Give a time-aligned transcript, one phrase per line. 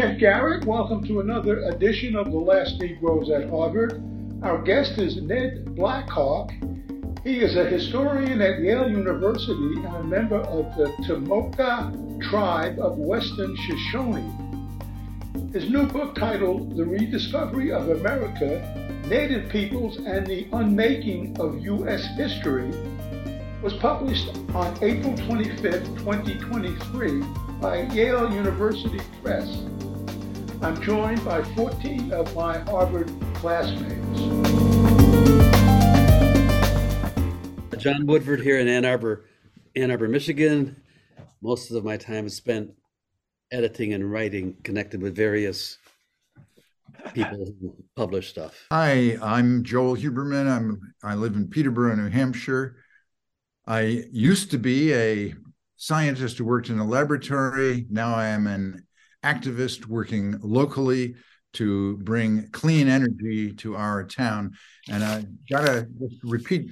[0.00, 0.64] Kent Garrett.
[0.64, 4.02] Welcome to another edition of The Last Negroes at Harvard.
[4.42, 6.52] Our guest is Ned Blackhawk.
[7.22, 11.54] He is a historian at Yale University and a member of the Te-Moak
[12.22, 14.24] tribe of Western Shoshone.
[15.52, 22.06] His new book titled The Rediscovery of America, Native Peoples and the Unmaking of U.S.
[22.16, 22.70] History
[23.62, 25.60] was published on April 25,
[25.98, 27.22] 2023
[27.60, 29.58] by Yale University Press.
[30.62, 34.20] I'm joined by 14 of my Harvard classmates.
[37.78, 39.24] John Woodford here in Ann Arbor,
[39.74, 40.76] Ann Arbor, Michigan.
[41.40, 42.72] Most of my time is spent
[43.50, 45.78] editing and writing connected with various
[47.14, 48.66] people who publish stuff.
[48.70, 50.46] Hi, I'm Joel Huberman.
[50.46, 52.76] I'm I live in Peterborough, New Hampshire.
[53.66, 55.34] I used to be a
[55.78, 57.86] scientist who worked in a laboratory.
[57.88, 58.86] Now I am an
[59.24, 61.14] activist working locally
[61.52, 64.52] to bring clean energy to our town.
[64.88, 66.70] And I gotta just repeat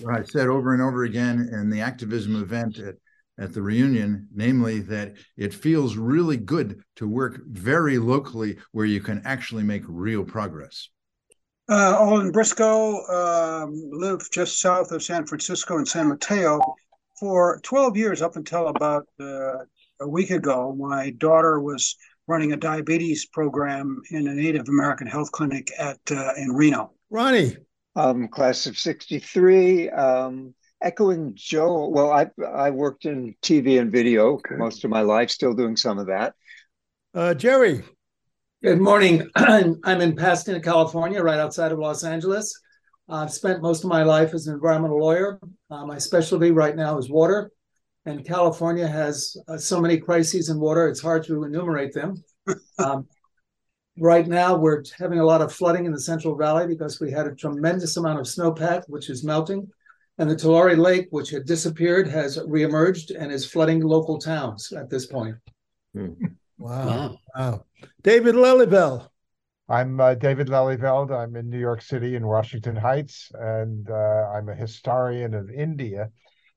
[0.00, 2.96] what I said over and over again in the activism event at,
[3.38, 9.00] at the reunion, namely that it feels really good to work very locally where you
[9.00, 10.88] can actually make real progress.
[11.68, 16.60] Uh, Olin Briscoe um, lived just south of San Francisco in San Mateo
[17.18, 19.58] for 12 years up until about uh,
[20.00, 20.74] a week ago.
[20.76, 26.32] My daughter was running a diabetes program in a Native American health clinic at uh,
[26.36, 26.92] in Reno.
[27.10, 27.56] Ronnie,
[27.96, 29.90] um, class of '63.
[29.90, 31.88] Um, echoing Joe.
[31.88, 34.56] Well, I I worked in TV and video okay.
[34.56, 36.34] most of my life, still doing some of that.
[37.14, 37.82] Uh, Jerry.
[38.62, 39.28] Good morning.
[39.36, 42.54] I'm in Pasadena, California, right outside of Los Angeles.
[43.08, 45.40] I've spent most of my life as an environmental lawyer.
[45.70, 47.50] Uh, my specialty right now is water,
[48.06, 52.22] and California has uh, so many crises in water, it's hard to enumerate them.
[52.78, 53.06] Um,
[53.98, 57.26] right now, we're having a lot of flooding in the Central Valley because we had
[57.26, 59.68] a tremendous amount of snowpack, which is melting.
[60.18, 64.90] And the Tulare Lake, which had disappeared, has reemerged and is flooding local towns at
[64.90, 65.36] this point.
[65.94, 66.12] Hmm.
[66.58, 66.86] Wow.
[66.86, 67.18] Wow.
[67.36, 67.64] wow.
[68.02, 69.08] David Lelyveld.
[69.68, 71.10] I'm uh, David Lelyveld.
[71.10, 76.10] I'm in New York City in Washington Heights, and uh, I'm a historian of India.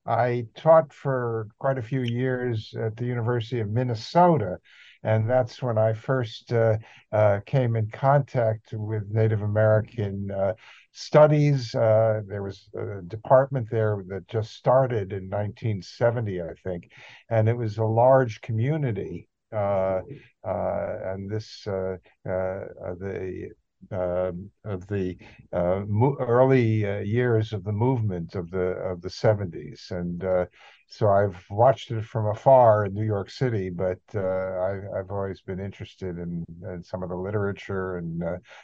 [0.06, 4.58] I taught for quite a few years at the University of Minnesota,
[5.04, 6.78] and that's when I first uh,
[7.12, 10.54] uh came in contact with Native American uh,
[10.92, 11.74] studies.
[11.74, 16.92] Uh, there was a department there that just started in 1970, I think,
[17.30, 20.02] and it was a large community uh,
[20.44, 23.50] uh, and this the
[23.92, 25.18] of the
[25.52, 30.46] uh, mo- early uh, years of the movement of the of the 70s and uh,
[30.88, 35.42] so I've watched it from afar in New York City but uh, I, have always
[35.42, 38.22] been interested in, in, some of the literature and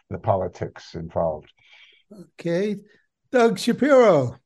[0.09, 1.52] the politics involved.
[2.40, 2.78] Okay.
[3.31, 4.38] Doug Shapiro.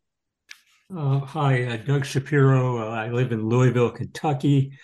[0.96, 2.90] Uh, hi Doug Shapiro.
[2.90, 4.78] I live in Louisville Kentucky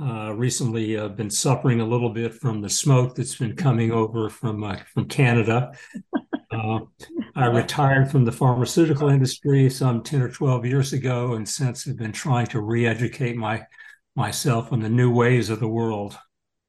[0.00, 4.30] uh, recently uh, been suffering a little bit from the smoke that's been coming over
[4.30, 5.72] from uh, from Canada.
[6.52, 6.80] Uh,
[7.36, 11.96] I retired from the pharmaceutical industry some ten or twelve years ago, and since have
[11.96, 13.64] been trying to re-educate my
[14.16, 16.18] myself on the new ways of the world.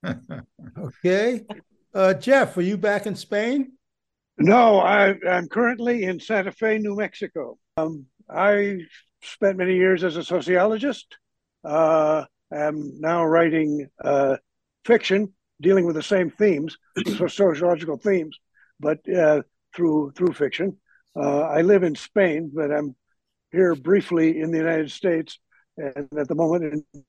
[0.78, 1.44] okay,
[1.96, 3.72] uh, Jeff, are you back in Spain?
[4.38, 7.58] No, I, am currently in Santa Fe, New Mexico.
[7.76, 8.82] Um, I
[9.24, 11.18] spent many years as a sociologist.
[12.54, 14.38] Am now writing uh,
[14.86, 16.78] fiction dealing with the same themes,
[17.18, 18.38] sociological themes,
[18.80, 19.42] but uh,
[19.76, 20.78] through through fiction.
[21.16, 22.96] Uh, I live in Spain, but I'm
[23.52, 25.40] here briefly in the United States,
[25.78, 27.04] and at the moment in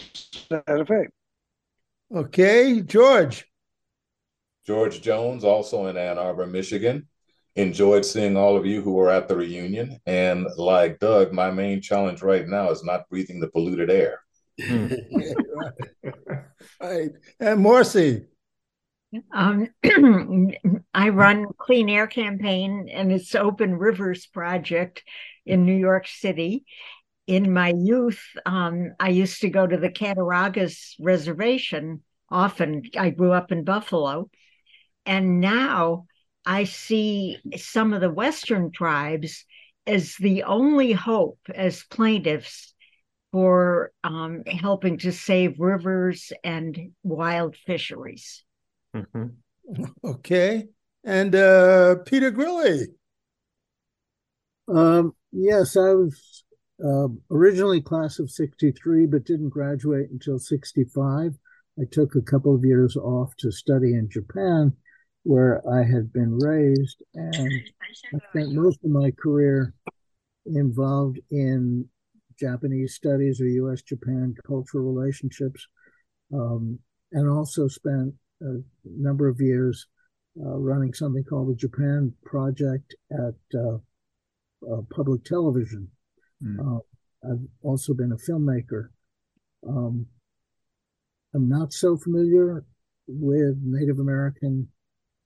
[0.00, 1.08] Santa Fe.
[2.14, 3.44] Okay, George.
[4.66, 7.08] George Jones, also in Ann Arbor, Michigan.
[7.56, 9.98] Enjoyed seeing all of you who were at the reunion.
[10.06, 14.20] And like Doug, my main challenge right now is not breathing the polluted air.
[14.66, 14.86] Hmm.
[16.80, 17.10] right.
[17.38, 18.26] And Marcy.
[19.32, 19.68] Um,
[20.94, 25.04] I run Clean Air Campaign and it's Open Rivers Project
[25.46, 26.64] in New York City.
[27.26, 32.82] In my youth, um, I used to go to the Cattaraugus Reservation often.
[32.98, 34.30] I grew up in Buffalo.
[35.06, 36.06] And now
[36.44, 39.44] I see some of the Western tribes
[39.86, 42.74] as the only hope as plaintiffs
[43.32, 48.44] for um, helping to save rivers and wild fisheries.
[48.94, 49.84] Mm-hmm.
[50.04, 50.64] Okay.
[51.04, 52.86] And uh, Peter Grilli.
[54.68, 56.44] Um, yes, I was
[56.84, 61.34] uh, originally class of 63, but didn't graduate until 65.
[61.80, 64.72] I took a couple of years off to study in Japan,
[65.22, 67.62] where I had been raised, and
[68.14, 69.74] I spent most of my career
[70.46, 71.88] involved in
[72.38, 73.82] Japanese studies or U.S.
[73.82, 75.66] Japan cultural relationships,
[76.32, 76.78] um,
[77.12, 79.86] and also spent a number of years
[80.40, 83.78] uh, running something called the Japan Project at uh,
[84.70, 85.88] uh, public television.
[86.42, 86.80] Mm.
[87.24, 88.90] I've also been a filmmaker.
[89.66, 90.06] Um,
[91.34, 92.64] I'm not so familiar
[93.08, 94.68] with Native American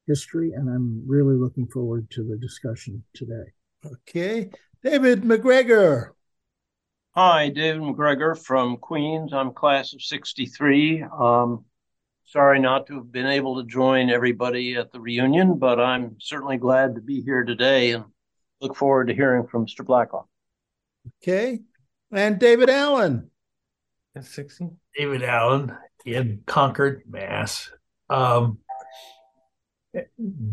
[0.06, 3.52] history, and I'm really looking forward to the discussion today.
[3.84, 4.50] Okay.
[4.82, 6.10] David McGregor.
[7.14, 9.34] Hi, David McGregor from Queens.
[9.34, 11.02] I'm class of 63.
[11.02, 11.66] Um,
[12.24, 16.56] sorry not to have been able to join everybody at the reunion, but I'm certainly
[16.56, 18.04] glad to be here today and
[18.62, 19.84] look forward to hearing from Mr.
[19.84, 20.26] Blackhawk.
[21.22, 21.60] Okay.
[22.10, 23.30] And David Allen.
[24.18, 24.70] 60.
[24.96, 25.76] David Allen
[26.06, 27.70] in Concord, Mass.
[28.08, 28.56] Um,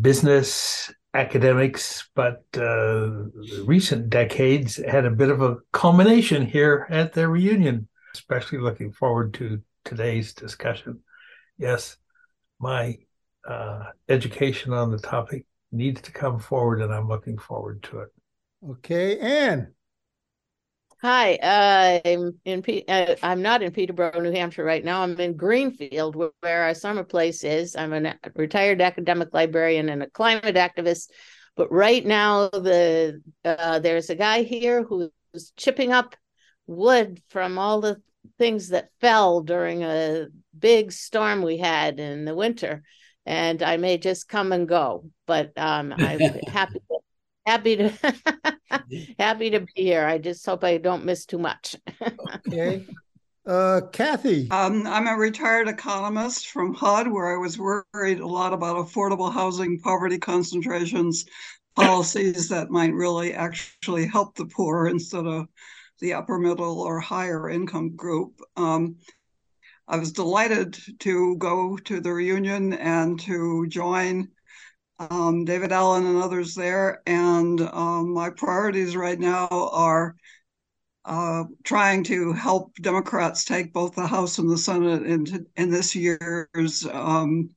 [0.02, 3.24] business academics, but uh,
[3.64, 9.34] recent decades had a bit of a culmination here at their reunion, especially looking forward
[9.34, 11.00] to today's discussion.
[11.58, 11.96] Yes,
[12.58, 12.98] my
[13.46, 18.08] uh, education on the topic needs to come forward, and I'm looking forward to it.
[18.70, 19.72] Okay, Anne.
[21.02, 22.60] Hi, uh, I'm in.
[22.60, 25.02] P- uh, I'm not in Peterborough, New Hampshire right now.
[25.02, 27.74] I'm in Greenfield, where, where our summer place is.
[27.74, 31.08] I'm a retired academic librarian and a climate activist.
[31.56, 35.10] But right now, the uh, there's a guy here who's
[35.56, 36.16] chipping up
[36.66, 38.02] wood from all the
[38.38, 40.26] things that fell during a
[40.58, 42.82] big storm we had in the winter,
[43.24, 45.08] and I may just come and go.
[45.26, 46.80] But um, I'm happy
[47.46, 47.92] happy to
[49.18, 50.04] happy to be here.
[50.04, 51.76] I just hope I don't miss too much.
[52.46, 52.86] okay.
[53.46, 54.48] Uh, Kathy.
[54.50, 59.32] Um, I'm a retired economist from HUD, where I was worried a lot about affordable
[59.32, 61.24] housing, poverty concentrations,
[61.74, 65.48] policies that might really actually help the poor instead of
[66.00, 68.40] the upper middle or higher income group.
[68.56, 68.96] Um,
[69.88, 74.28] I was delighted to go to the reunion and to join
[75.08, 77.02] um, David Allen and others there.
[77.06, 80.14] And um, my priorities right now are
[81.04, 85.96] uh, trying to help Democrats take both the House and the Senate in, in this
[85.96, 87.50] year's um,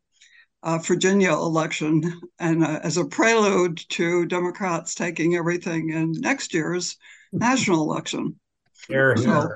[0.63, 6.95] uh, Virginia election, and uh, as a prelude to Democrats taking everything in next year's
[7.33, 8.39] national election.
[8.87, 9.49] Here, so,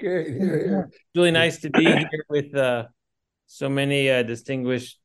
[0.00, 0.90] here.
[1.14, 2.84] Really nice to be here with uh,
[3.46, 4.98] so many uh, distinguished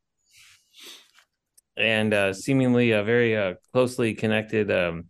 [1.80, 5.06] and uh, seemingly uh, very uh, closely connected um,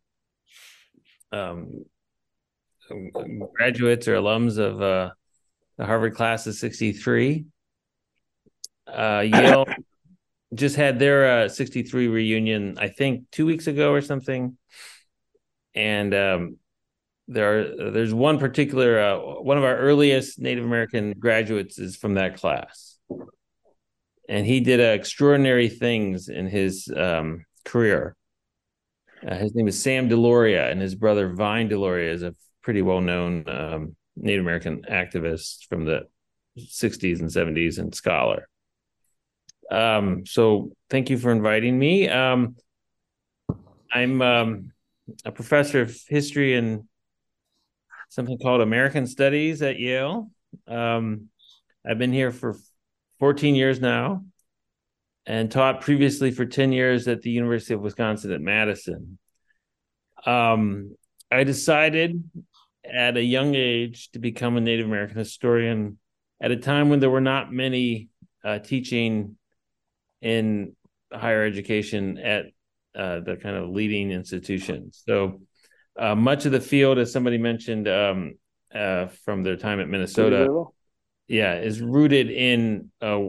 [1.31, 1.86] um,
[3.54, 5.10] graduates or alums of uh,
[5.77, 7.45] the Harvard class of 63.
[8.88, 9.66] Uh, Yale
[10.54, 14.57] just had their uh, 63 reunion, I think, two weeks ago or something.
[15.75, 16.57] And um,
[17.27, 22.38] there are, there's one particular, one of our earliest Native American graduates is from that
[22.38, 22.98] class
[24.29, 28.15] and he did uh, extraordinary things in his um, career.
[29.27, 33.01] Uh, his name is Sam Deloria, and his brother Vine Deloria is a pretty well
[33.01, 36.04] known um, Native American activist from the
[36.57, 38.47] 60s and 70s and scholar.
[39.71, 42.07] Um, so thank you for inviting me.
[42.07, 42.56] Um,
[43.92, 44.71] I'm um,
[45.25, 46.83] a professor of history and
[48.09, 50.30] something called American Studies at Yale.
[50.68, 51.30] Um,
[51.85, 52.56] I've been here for
[53.19, 54.23] 14 years now
[55.26, 59.19] and taught previously for 10 years at the University of Wisconsin at Madison.
[60.26, 60.95] Um,
[61.31, 62.23] I decided
[62.83, 65.97] at a young age to become a Native American historian
[66.42, 68.09] at a time when there were not many
[68.44, 69.35] uh, teaching
[70.21, 70.76] in
[71.14, 72.45] higher education at
[72.95, 75.04] uh, the kind of leading institutions.
[75.06, 75.42] So
[75.97, 78.35] uh, much of the field, as somebody mentioned um,
[78.73, 80.66] uh, from their time at Minnesota,
[81.30, 83.19] yeah, is rooted in uh,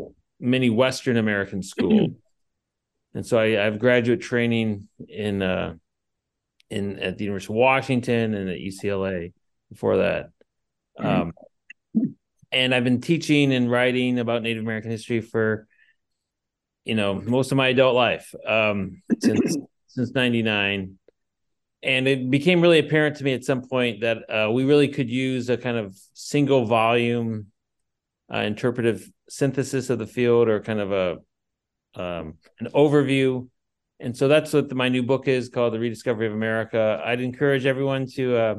[0.41, 2.11] many Western American schools.
[3.15, 5.75] and so I, I, have graduate training in uh,
[6.71, 9.33] in at the University of Washington and at UCLA
[9.69, 10.31] before that.
[10.99, 11.33] Um,
[12.51, 15.69] and I've been teaching and writing about Native American history for
[16.85, 20.97] you know most of my adult life um, since since '99
[21.83, 25.09] and it became really apparent to me at some point that uh, we really could
[25.09, 27.50] use a kind of single volume
[28.33, 31.11] uh, interpretive synthesis of the field or kind of a
[32.01, 33.49] um, an overview.
[33.99, 37.03] And so that's what the, my new book is called, The Rediscovery of America.
[37.05, 38.55] I'd encourage everyone to uh,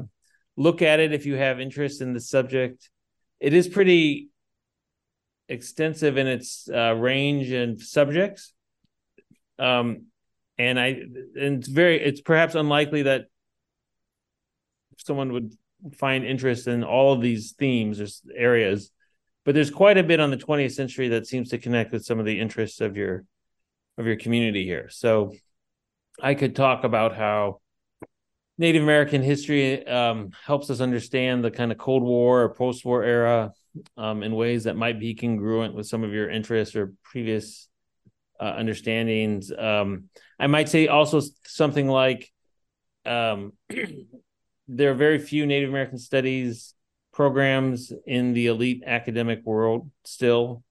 [0.56, 2.90] look at it if you have interest in the subject.
[3.40, 4.28] It is pretty
[5.48, 8.52] extensive in its uh, range and subjects.
[9.58, 10.06] Um,
[10.58, 13.26] and I and it's very it's perhaps unlikely that
[14.98, 15.54] someone would
[15.96, 18.90] find interest in all of these themes or areas,
[19.44, 22.18] but there's quite a bit on the 20th century that seems to connect with some
[22.18, 23.24] of the interests of your
[23.98, 24.88] of your community here.
[24.90, 25.34] So
[26.20, 27.60] I could talk about how
[28.58, 33.02] Native American history um, helps us understand the kind of Cold War or post war
[33.02, 33.52] era
[33.96, 37.68] um, in ways that might be congruent with some of your interests or previous
[38.40, 39.52] uh, understandings.
[39.56, 40.04] Um,
[40.38, 42.30] I might say also something like
[43.04, 43.52] um,
[44.68, 46.74] there are very few Native American studies
[47.12, 50.62] programs in the elite academic world still.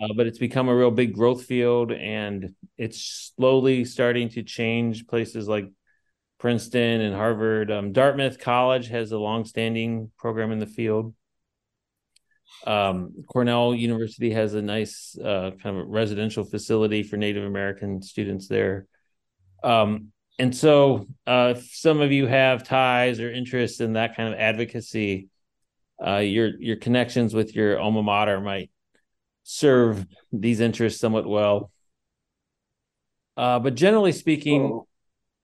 [0.00, 5.06] Uh, but it's become a real big growth field and it's slowly starting to change
[5.06, 5.70] places like
[6.38, 7.70] Princeton and Harvard.
[7.70, 11.14] Um, Dartmouth College has a long-standing program in the field.
[12.66, 18.48] Um, Cornell University has a nice uh, kind of residential facility for Native American students
[18.48, 18.86] there.
[19.62, 24.32] Um, and so, uh, if some of you have ties or interests in that kind
[24.32, 25.28] of advocacy,
[26.04, 28.70] uh, your your connections with your alma mater might
[29.44, 31.70] serve these interests somewhat well.
[33.36, 34.82] Uh, but generally speaking,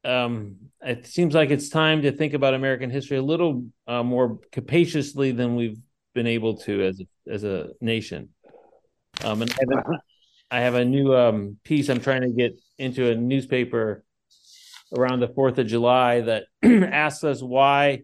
[0.04, 4.38] um, it seems like it's time to think about American history a little uh, more
[4.52, 5.78] capaciously than we've
[6.14, 8.28] been able to as a, as a nation.
[9.24, 10.00] Um, and I have, a,
[10.50, 14.04] I have a new um, piece I'm trying to get into a newspaper
[14.96, 18.02] around the Fourth of July that asks us why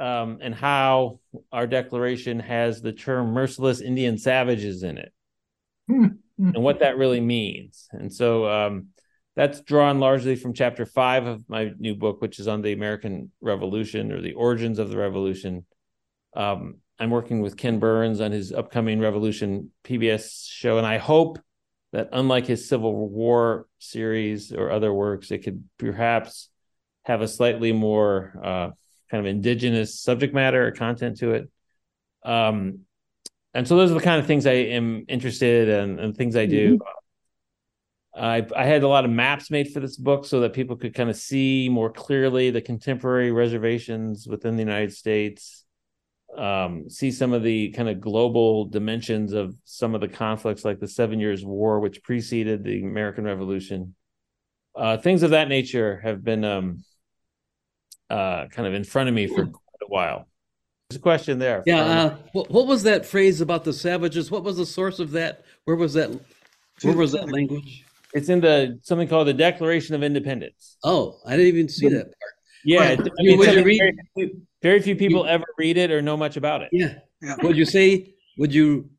[0.00, 1.20] um, and how
[1.52, 5.12] our declaration has the term merciless Indian savages in it
[6.54, 7.86] and what that really means.
[7.92, 8.88] And so um,
[9.36, 13.30] that's drawn largely from chapter five of my new book, which is on the American
[13.40, 15.66] Revolution or the origins of the revolution.
[16.34, 21.38] Um, I'm working with Ken Burns on his upcoming Revolution PBS show, and I hope
[21.92, 26.48] that unlike his Civil War series or other works, it could perhaps
[27.04, 28.70] have a slightly more uh,
[29.10, 31.50] kind of indigenous subject matter or content to it.
[32.24, 32.80] Um,
[33.52, 36.46] and so those are the kind of things I am interested in and things I
[36.46, 36.78] do.
[36.78, 38.22] Mm-hmm.
[38.22, 40.94] I, I had a lot of maps made for this book so that people could
[40.94, 45.64] kind of see more clearly the contemporary reservations within the United States,
[46.36, 50.80] um, see some of the kind of global dimensions of some of the conflicts, like
[50.80, 53.94] the Seven Years' War, which preceded the American Revolution.
[54.76, 56.84] Uh, things of that nature have been um,
[58.10, 60.28] uh, kind of in front of me for quite a while.
[60.88, 61.62] There's a question there.
[61.66, 61.82] Yeah.
[61.82, 64.30] Uh, what, what, was that phrase about the savages?
[64.30, 65.44] What was the source of that?
[65.64, 66.10] Where was that?
[66.82, 67.84] Where was that language?
[68.12, 70.76] It's in the something called the Declaration of Independence.
[70.82, 72.34] Oh, I didn't even see that part.
[72.64, 73.94] Yeah, I mean, would you read?
[74.16, 76.70] Very, very few people ever read it or know much about it.
[76.72, 76.94] Yeah.
[77.22, 77.36] yeah.
[77.42, 78.14] Would you say?
[78.38, 78.90] Would you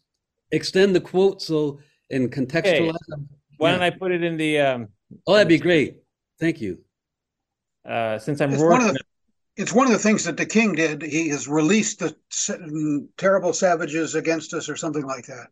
[0.51, 2.89] extend the quote so and contextualize?
[2.89, 3.23] Okay.
[3.57, 3.75] Why yeah.
[3.75, 4.59] don't I put it in the?
[4.59, 4.87] Um,
[5.27, 5.97] oh, that'd be great.
[6.39, 6.79] Thank you.
[7.87, 9.01] Uh, since I'm it's working, one, the,
[9.57, 11.01] it's one of the things that the king did.
[11.01, 15.47] He has released the terrible savages against us, or something like that.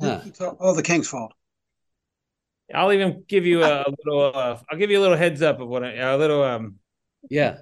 [0.00, 0.20] Huh.
[0.26, 1.32] It's all the king's fault.
[2.74, 4.32] I'll even give you a, little.
[4.34, 6.42] Uh, I'll give you a little heads up of what I, a little.
[6.42, 6.76] Um,
[7.30, 7.58] yeah.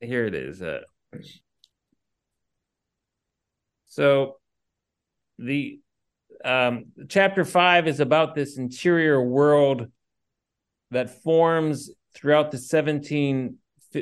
[0.00, 0.60] Here it is.
[0.60, 0.80] Uh,
[3.86, 4.36] so,
[5.38, 5.80] the
[6.44, 9.86] um, chapter five is about this interior world
[10.90, 13.56] that forms throughout the 17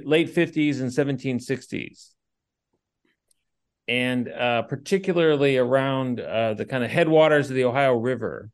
[0.04, 2.10] late 50s and 1760s
[3.86, 8.50] and uh, particularly around uh, the kind of headwaters of the ohio river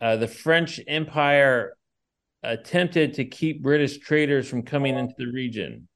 [0.00, 1.76] uh, the french empire
[2.42, 5.88] attempted to keep british traders from coming into the region.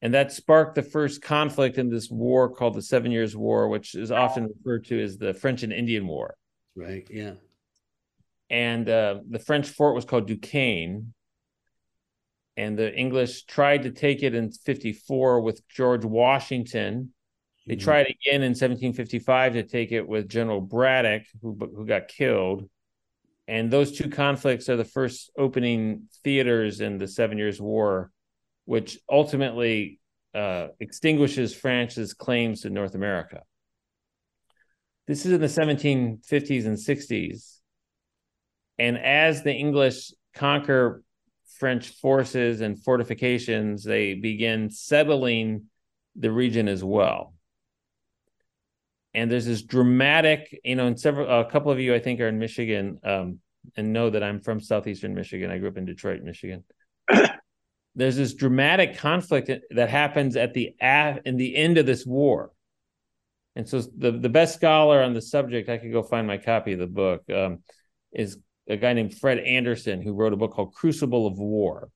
[0.00, 3.94] And that sparked the first conflict in this war called the seven years war which
[3.94, 6.34] is often referred to as the french and indian war.
[6.76, 7.34] Right yeah
[8.50, 11.12] and uh, the French fort was called Duquesne.
[12.56, 17.12] And the English tried to take it in 54 with George Washington.
[17.66, 17.84] They mm-hmm.
[17.84, 22.68] tried again in 1755 to take it with General Braddock, who, who got killed.
[23.46, 28.10] And those two conflicts are the first opening theaters in the Seven Years' War,
[28.64, 30.00] which ultimately
[30.34, 33.42] uh, extinguishes France's claims to North America.
[35.06, 37.57] This is in the 1750s and 60s
[38.78, 41.02] and as the English conquer
[41.58, 45.64] French forces and fortifications, they begin settling
[46.14, 47.34] the region as well.
[49.14, 52.28] And there's this dramatic, you know, and several, a couple of you, I think, are
[52.28, 53.40] in Michigan um,
[53.76, 55.50] and know that I'm from southeastern Michigan.
[55.50, 56.64] I grew up in Detroit, Michigan.
[57.96, 60.74] there's this dramatic conflict that happens at the
[61.24, 62.52] in the end of this war.
[63.56, 66.74] And so the, the best scholar on the subject, I could go find my copy
[66.74, 67.64] of the book, um,
[68.12, 71.90] is a guy named Fred Anderson, who wrote a book called Crucible of War,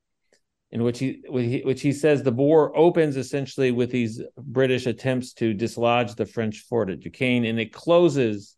[0.70, 5.52] in which he, which he says the war opens essentially with these British attempts to
[5.52, 8.56] dislodge the French fort at Duquesne, and it closes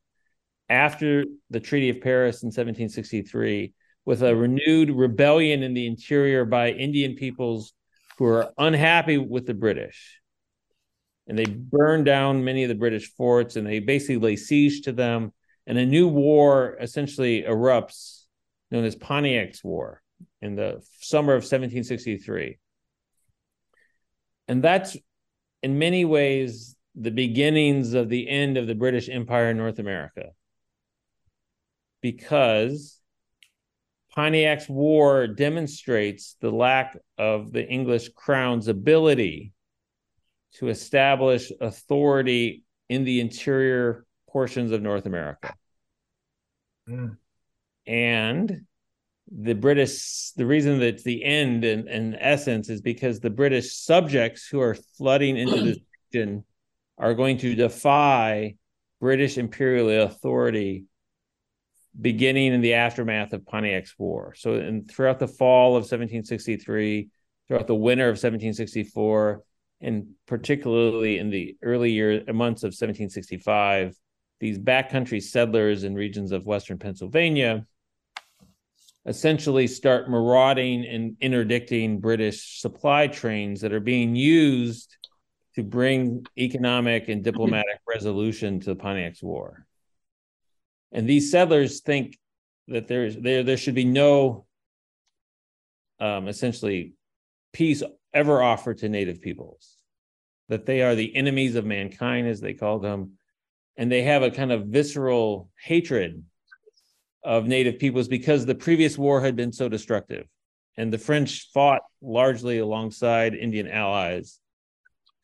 [0.68, 3.72] after the Treaty of Paris in 1763
[4.04, 7.72] with a renewed rebellion in the interior by Indian peoples
[8.18, 10.20] who are unhappy with the British.
[11.26, 14.92] And they burn down many of the British forts and they basically lay siege to
[14.92, 15.32] them.
[15.66, 18.24] And a new war essentially erupts,
[18.70, 20.02] known as Pontiac's War,
[20.42, 22.58] in the summer of 1763.
[24.46, 24.96] And that's
[25.62, 30.30] in many ways the beginnings of the end of the British Empire in North America.
[32.02, 33.00] Because
[34.14, 39.52] Pontiac's War demonstrates the lack of the English crown's ability
[40.54, 44.03] to establish authority in the interior
[44.34, 45.54] portions of North America.
[46.88, 47.16] Mm.
[47.86, 48.66] And
[49.30, 53.76] the British, the reason that it's the end in, in essence is because the British
[53.76, 55.78] subjects who are flooding into this
[56.12, 56.44] region
[56.98, 58.56] are going to defy
[59.00, 60.86] British imperial authority
[61.98, 64.34] beginning in the aftermath of Pontiac's War.
[64.36, 67.08] So, and throughout the fall of 1763,
[67.46, 69.44] throughout the winter of 1764,
[69.80, 73.96] and particularly in the early year months of 1765,
[74.40, 77.66] these backcountry settlers in regions of western Pennsylvania
[79.06, 84.96] essentially start marauding and interdicting British supply trains that are being used
[85.54, 89.66] to bring economic and diplomatic resolution to the Pontiac's War.
[90.92, 92.18] And these settlers think
[92.68, 94.46] that there's there there should be no
[96.00, 96.94] um, essentially
[97.52, 99.76] peace ever offered to native peoples
[100.48, 103.12] that they are the enemies of mankind as they call them
[103.76, 106.22] and they have a kind of visceral hatred
[107.22, 110.26] of native peoples because the previous war had been so destructive.
[110.76, 114.40] And the french fought largely alongside indian allies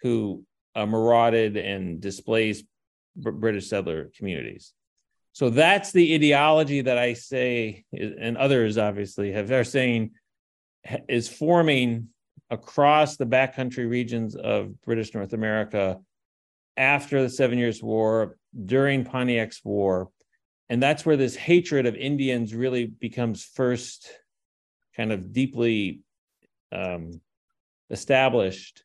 [0.02, 2.64] who uh, marauded and displaced
[3.16, 4.72] british settler communities.
[5.32, 10.12] So that's the ideology that I say, and others obviously have are saying
[11.08, 12.08] is forming
[12.50, 15.98] across the backcountry regions of British North America
[16.80, 20.10] after the Seven Years' War, during Pontiac's War.
[20.70, 24.08] And that's where this hatred of Indians really becomes first
[24.96, 26.00] kind of deeply
[26.72, 27.20] um,
[27.90, 28.82] established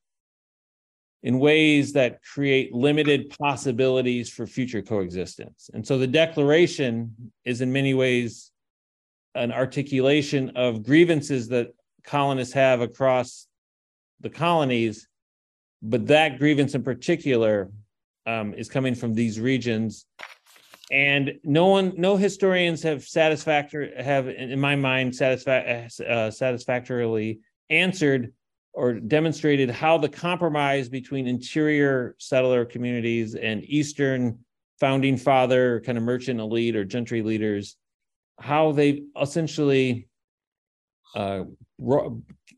[1.23, 5.69] in ways that create limited possibilities for future coexistence.
[5.73, 8.51] And so the Declaration is, in many ways,
[9.35, 11.69] an articulation of grievances that
[12.03, 13.47] colonists have across
[14.19, 15.07] the colonies,
[15.81, 17.69] but that grievance in particular
[18.25, 20.05] um, is coming from these regions.
[20.91, 28.33] And no one, no historians have satisfactory have, in my mind, uh, satisfactorily answered
[28.73, 34.37] or demonstrated how the compromise between interior settler communities and eastern
[34.79, 37.77] founding father kind of merchant elite or gentry leaders
[38.39, 40.07] how they essentially
[41.15, 41.43] uh,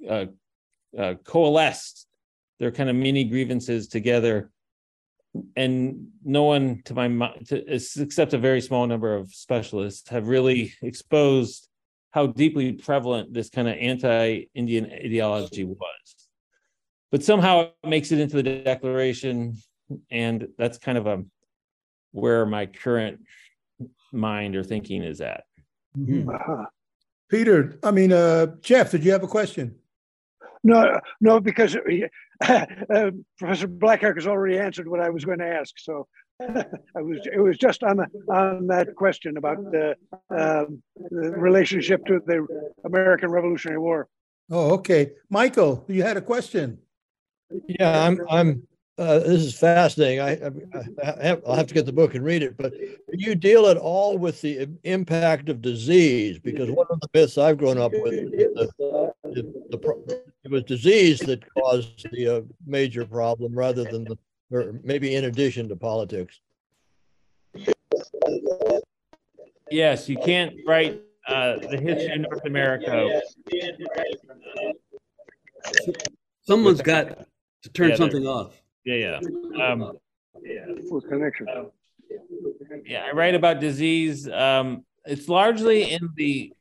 [0.10, 0.26] uh,
[0.98, 2.08] uh, coalesced
[2.60, 4.50] their kind of mini grievances together
[5.56, 10.74] and no one to my mind except a very small number of specialists have really
[10.82, 11.68] exposed
[12.12, 16.30] how deeply prevalent this kind of anti-Indian ideology was.
[17.12, 19.58] But somehow it makes it into the declaration,
[20.10, 21.24] and that's kind of a
[22.12, 23.20] where my current
[24.12, 25.44] mind or thinking is at.
[25.98, 26.30] Mm-hmm.
[26.30, 26.66] Uh-huh.
[27.30, 29.76] Peter, I mean, uh, Jeff, did you have a question?
[30.64, 31.78] No, no, because
[32.48, 35.74] uh, Professor Blackhawk has already answered what I was going to ask.
[35.78, 36.08] So
[36.42, 39.96] I was it was just on on that question about the,
[40.30, 42.46] um, the relationship to the
[42.86, 44.08] American Revolutionary War.
[44.52, 46.80] Oh, okay, Michael, you had a question.
[47.68, 48.68] Yeah, I'm I'm.
[48.98, 50.20] Uh, this is fascinating.
[50.20, 50.52] I, I,
[51.04, 52.58] I have, I'll have to get the book and read it.
[52.58, 52.74] But
[53.10, 56.40] you deal at all with the impact of disease?
[56.40, 61.20] Because one of the myths I've grown up with, the, the, the, it was disease
[61.20, 64.18] that caused the uh, major problem rather than the
[64.52, 66.40] or maybe in addition to politics.
[69.70, 73.22] Yes, you can't write uh, the history of North America.
[76.44, 77.28] Someone's got
[77.64, 78.62] to turn yeah, something off.
[78.88, 79.66] Yeah, yeah.
[79.66, 79.98] Um,
[80.42, 80.66] yeah.
[80.88, 81.46] Full connection.
[82.86, 84.30] Yeah, I write about disease.
[84.30, 86.54] Um, it's largely in the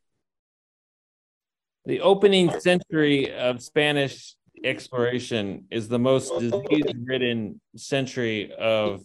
[1.85, 4.35] the opening century of Spanish
[4.65, 9.03] exploration is the most disease ridden century of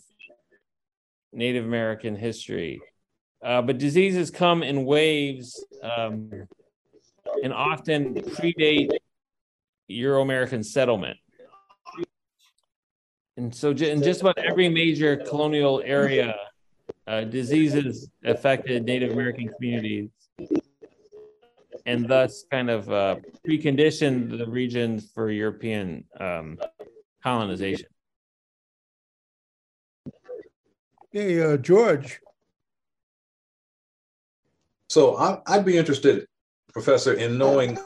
[1.31, 2.81] Native American history.
[3.43, 6.31] Uh, but diseases come in waves um,
[7.43, 8.89] and often predate
[9.87, 11.17] Euro American settlement.
[13.37, 16.35] And so, in just about every major colonial area,
[17.07, 20.09] uh, diseases affected Native American communities
[21.85, 23.17] and thus kind of uh,
[23.47, 26.59] preconditioned the region for European um,
[27.23, 27.87] colonization.
[31.11, 32.19] Hey, uh, George.
[34.89, 36.25] So I, I'd be interested,
[36.71, 37.77] Professor, in knowing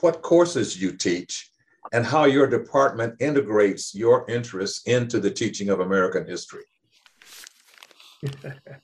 [0.00, 1.50] what courses you teach
[1.92, 6.64] and how your department integrates your interests into the teaching of American history.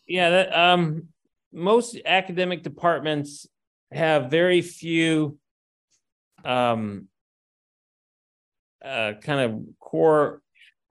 [0.06, 1.08] yeah, that, um,
[1.52, 3.46] most academic departments
[3.92, 5.38] have very few
[6.44, 7.08] um,
[8.84, 10.40] uh, kind of core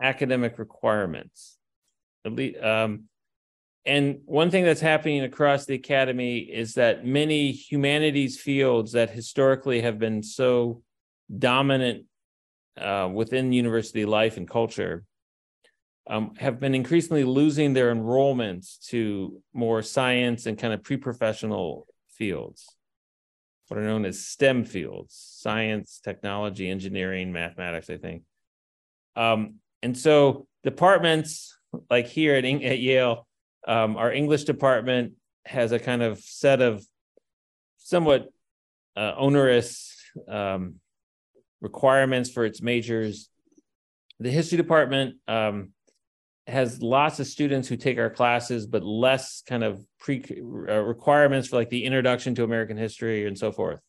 [0.02, 1.58] academic requirements.
[2.26, 3.06] At least, um,
[3.86, 9.82] and one thing that's happening across the academy is that many humanities fields that historically
[9.82, 10.84] have been so
[11.38, 12.06] dominant
[12.78, 15.04] uh, within university life and culture
[16.10, 22.68] um, have been increasingly losing their enrollments to more science and kind of pre-professional fields
[23.72, 28.24] what are known as STEM fields science, technology, engineering, mathematics, I think.
[29.16, 31.58] Um, and so departments
[31.90, 33.26] like here at, at Yale,
[33.66, 35.14] um, our English department
[35.46, 36.84] has a kind of set of
[37.78, 38.28] somewhat
[38.98, 39.96] uh, onerous
[40.28, 40.76] um,
[41.62, 43.30] requirements for its majors.
[44.20, 45.70] The history department um,
[46.48, 50.24] has lots of students who take our classes, but less kind of pre
[50.68, 53.80] uh, requirements for like the introduction to American history and so forth.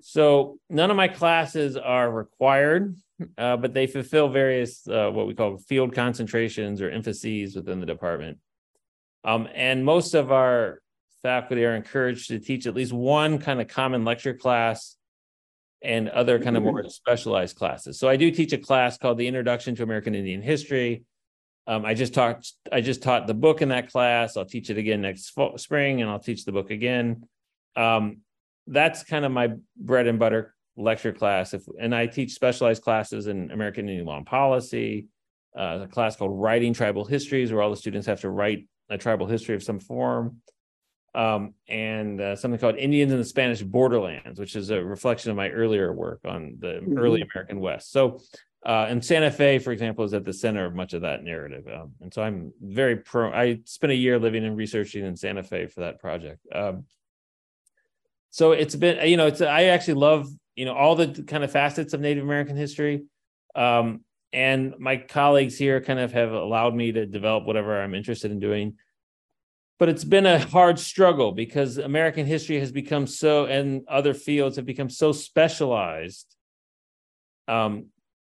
[0.00, 2.96] So none of my classes are required,
[3.38, 7.86] uh, but they fulfill various uh, what we call field concentrations or emphases within the
[7.86, 8.38] department.
[9.24, 10.80] Um, and most of our
[11.22, 14.96] faculty are encouraged to teach at least one kind of common lecture class
[15.84, 17.98] and other kind of more specialized classes.
[17.98, 21.04] So I do teach a class called the Introduction to American Indian History
[21.66, 24.36] um, I just taught I just taught the book in that class.
[24.36, 27.28] I'll teach it again next fall, spring, and I'll teach the book again.
[27.76, 28.18] Um,
[28.66, 31.54] that's kind of my bread and butter lecture class.
[31.54, 35.06] If and I teach specialized classes in American Indian law and policy,
[35.56, 38.98] uh, a class called Writing Tribal Histories, where all the students have to write a
[38.98, 40.38] tribal history of some form,
[41.14, 45.36] um, and uh, something called Indians in the Spanish Borderlands, which is a reflection of
[45.36, 46.98] my earlier work on the mm-hmm.
[46.98, 47.92] early American West.
[47.92, 48.20] So
[48.64, 51.66] uh, and Santa Fe, for example, is at the center of much of that narrative.
[51.66, 53.32] Um, and so I'm very pro.
[53.32, 56.38] I spent a year living and researching in Santa Fe for that project.
[56.54, 56.84] Um,
[58.30, 61.50] so it's been, you know, it's I actually love, you know, all the kind of
[61.50, 63.04] facets of Native American history.
[63.56, 68.30] Um, and my colleagues here kind of have allowed me to develop whatever I'm interested
[68.30, 68.76] in doing.
[69.82, 74.54] But it's been a hard struggle because American history has become so, and other fields
[74.54, 76.36] have become so specialized.
[77.48, 77.86] Um,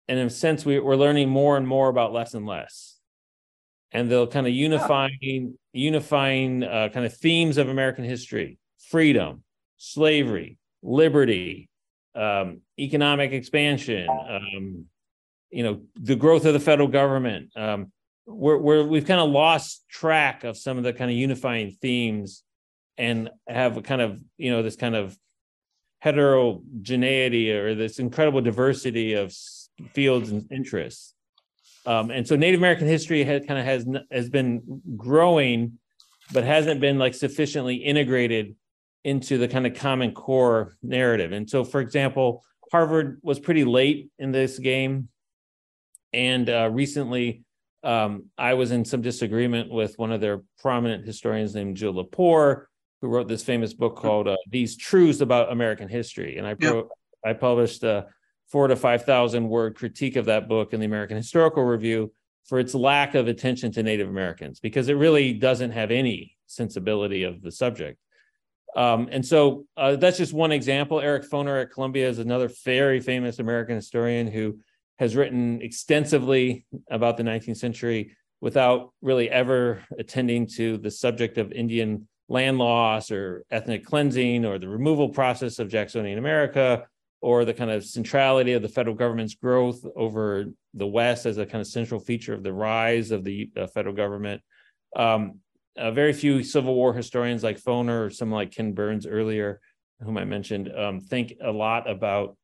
[0.09, 2.99] and in a sense we, we're learning more and more about less and less.
[3.93, 8.59] And they'll kind of unifying unifying uh, kind of themes of american history.
[8.91, 9.45] Freedom
[9.77, 11.69] slavery liberty
[12.17, 14.87] um, economic expansion um,
[15.51, 17.93] you know the growth of the federal government um,
[18.27, 22.43] we're, we're we've kind of lost track of some of the kind of unifying themes
[22.97, 25.17] and have a kind of you know this kind of
[26.01, 29.35] heterogeneity or this incredible diversity of
[29.93, 31.15] fields and interests.
[31.87, 35.79] Um, and so Native American history had, kind of has has been growing,
[36.33, 38.55] but hasn't been like sufficiently integrated
[39.05, 41.33] into the kind of common core narrative.
[41.33, 45.09] And so, for example, Harvard was pretty late in this game,
[46.13, 47.45] and uh, recently
[47.85, 52.67] um, I was in some disagreement with one of their prominent historians named Jill Lepore,
[53.01, 56.87] who wrote this famous book called uh, "These Truths About American History," and I yep.
[57.25, 57.83] I published.
[57.85, 58.07] a
[58.49, 62.13] four to 5,000 word critique of that book in the American Historical Review
[62.45, 67.25] for its lack of attention to Native Americans, because it really doesn't have any sensibility
[67.25, 67.99] of the subject.
[68.77, 71.01] Um, and so uh, that's just one example.
[71.01, 74.59] Eric Foner at Columbia is another very famous American historian who
[74.99, 81.51] has written extensively about the 19th century without really ever attending to the subject of
[81.53, 86.85] Indian land loss or ethnic cleansing or the removal process of Jacksonian America
[87.21, 91.47] or the kind of centrality of the federal government's growth over the West as a
[91.47, 94.43] kind of central feature of the rise of the uh, federal government.
[94.95, 95.41] Um,
[95.77, 99.61] uh, very few Civil War historians like Foner or someone like Ken Burns earlier,
[100.03, 102.37] whom I mentioned, um, think a lot about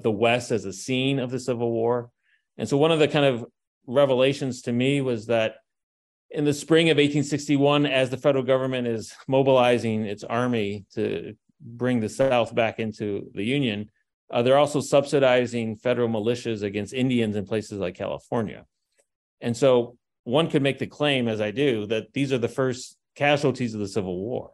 [0.00, 2.10] the West as a scene of the Civil War.
[2.56, 3.44] And so one of the kind of
[3.86, 5.56] revelations to me was that
[6.30, 12.00] in the spring of 1861, as the federal government is mobilizing its army to bring
[12.00, 13.90] the South back into the Union,
[14.30, 18.64] uh, they're also subsidizing federal militias against Indians in places like California.
[19.42, 22.96] And so one could make the claim, as I do, that these are the first
[23.14, 24.52] casualties of the Civil War.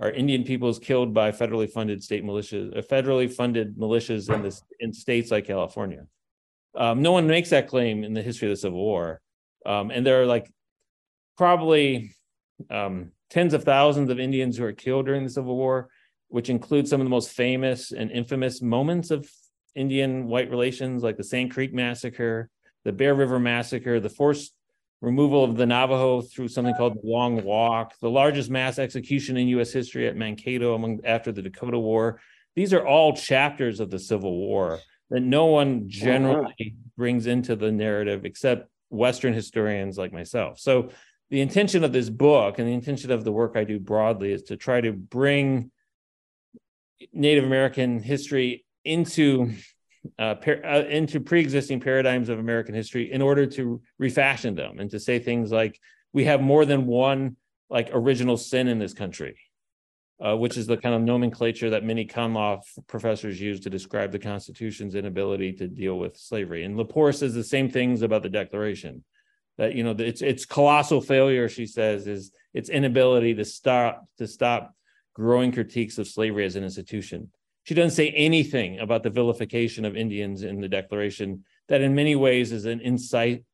[0.00, 4.62] Are Indian peoples killed by federally funded state militias, uh, federally funded militias in this
[4.78, 6.06] in states like California?
[6.76, 9.20] Um, no one makes that claim in the history of the Civil War,
[9.66, 10.48] um, and there are like
[11.36, 12.14] probably
[12.70, 15.88] um, tens of thousands of Indians who are killed during the Civil War,
[16.28, 19.28] which includes some of the most famous and infamous moments of
[19.74, 22.50] Indian white relations, like the Sand Creek Massacre,
[22.84, 24.52] the Bear River Massacre, the forced
[25.00, 29.48] removal of the Navajo through something called the Long Walk, the largest mass execution in
[29.48, 29.72] U.S.
[29.72, 32.20] history at Mankato among after the Dakota War.
[32.56, 34.80] These are all chapters of the Civil War
[35.10, 40.58] that no one generally brings into the narrative except Western historians like myself.
[40.58, 40.90] So
[41.30, 44.44] the intention of this book and the intention of the work I do broadly is
[44.44, 45.70] to try to bring
[47.12, 49.52] Native American history into
[50.18, 54.90] uh, par- uh, into pre-existing paradigms of American history in order to refashion them and
[54.90, 55.78] to say things like
[56.12, 57.36] we have more than one
[57.70, 59.36] like original sin in this country,
[60.24, 64.18] uh, which is the kind of nomenclature that many con professors use to describe the
[64.18, 66.64] Constitution's inability to deal with slavery.
[66.64, 69.04] And Lepore says the same things about the Declaration
[69.58, 74.26] that you know it's it's colossal failure she says is its inability to stop to
[74.26, 74.74] stop
[75.14, 77.28] growing critiques of slavery as an institution
[77.68, 82.16] she doesn't say anything about the vilification of indians in the declaration that in many
[82.16, 83.44] ways is an insight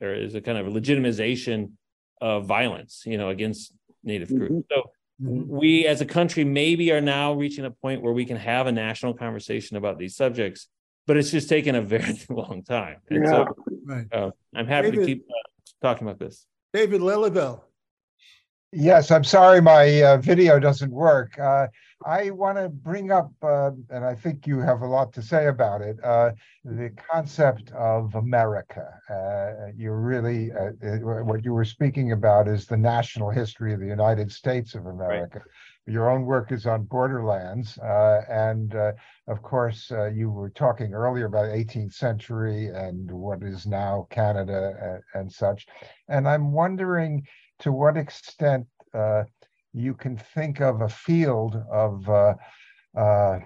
[0.00, 1.72] or is a kind of a legitimization
[2.20, 3.72] of violence you know against
[4.04, 4.74] native groups mm-hmm.
[4.74, 5.48] so mm-hmm.
[5.48, 8.72] we as a country maybe are now reaching a point where we can have a
[8.72, 10.68] national conversation about these subjects
[11.06, 13.30] but it's just taken a very long time and yeah.
[13.30, 13.46] so
[13.86, 14.06] right.
[14.12, 15.44] uh, i'm happy David, to keep uh,
[15.82, 16.46] talking about this.
[16.72, 17.60] David Lelyveld.
[18.72, 21.38] Yes, I'm sorry my uh, video doesn't work.
[22.06, 25.46] I want to bring up, uh, and I think you have a lot to say
[25.46, 26.32] about it, uh,
[26.64, 28.86] the concept of America.
[29.08, 30.72] Uh, you really, uh,
[31.24, 35.38] what you were speaking about is the national history of the United States of America.
[35.38, 35.52] Right
[35.86, 37.78] your own work is on borderlands.
[37.78, 38.92] Uh, and uh,
[39.28, 44.74] of course, uh, you were talking earlier about 18th century and what is now Canada
[45.14, 45.66] and, and such.
[46.08, 47.26] And I'm wondering
[47.60, 49.24] to what extent uh,
[49.74, 52.34] you can think of a field of uh,
[52.96, 53.40] uh,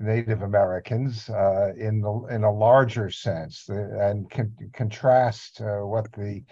[0.00, 6.42] Native Americans in the in a larger sense, and con- contrast what the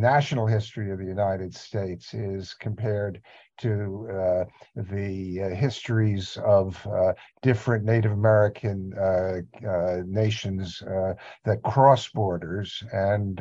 [0.00, 3.22] national history of the United States is compared
[3.58, 4.44] to uh,
[4.76, 12.82] the uh, histories of uh, different Native American uh, uh, nations uh, that cross borders
[12.92, 13.40] and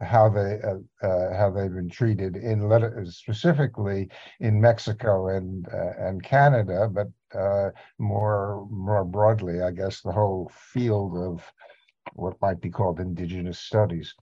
[0.00, 0.58] how they
[1.00, 2.68] how they've been treated in
[3.10, 4.08] specifically
[4.40, 5.66] in Mexico and
[5.98, 7.08] and Canada, but
[7.98, 11.52] more more broadly, I guess the whole field of
[12.14, 14.14] what might be called indigenous studies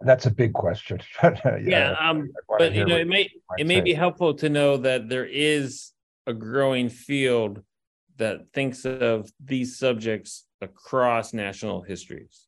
[0.00, 1.00] that's a big question.
[1.22, 3.82] yeah, yeah um, but you know, it may it may say.
[3.82, 5.92] be helpful to know that there is
[6.26, 7.62] a growing field
[8.18, 12.46] that thinks of these subjects across national histories.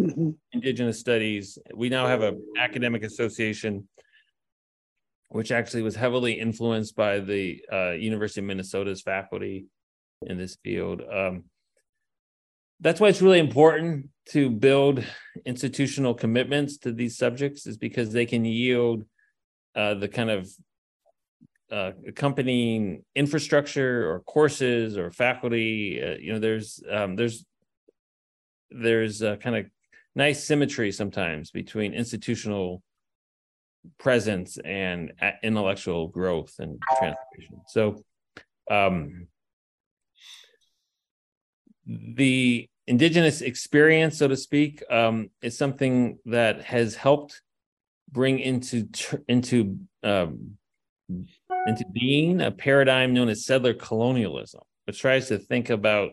[0.00, 0.30] Mm-hmm.
[0.52, 1.58] Indigenous studies.
[1.74, 3.88] We now have an academic association,
[5.28, 9.66] which actually was heavily influenced by the uh, University of Minnesota's faculty
[10.26, 11.02] in this field.
[11.10, 11.44] Um,
[12.80, 15.04] that's why it's really important to build
[15.44, 19.04] institutional commitments to these subjects is because they can yield
[19.74, 20.48] uh, the kind of
[21.70, 27.44] uh, accompanying infrastructure or courses or faculty uh, you know there's um, there's
[28.70, 29.66] there's a kind of
[30.14, 32.82] nice symmetry sometimes between institutional
[33.98, 35.12] presence and
[35.42, 37.60] intellectual growth and transformation.
[37.68, 38.02] So
[38.70, 39.28] um,
[41.86, 47.42] the indigenous experience, so to speak, um, is something that has helped
[48.10, 48.88] bring into
[49.28, 50.56] into um,
[51.66, 56.10] into being a paradigm known as settler colonialism, which tries to think about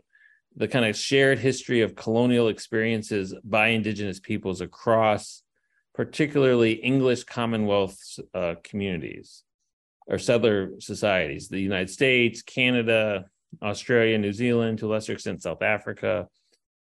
[0.56, 5.42] the kind of shared history of colonial experiences by indigenous peoples across
[5.96, 7.98] particularly English Commonwealth
[8.34, 9.44] uh, communities
[10.08, 13.26] or settler societies, the United States, Canada,
[13.62, 16.28] Australia, New Zealand, to a lesser extent, South Africa.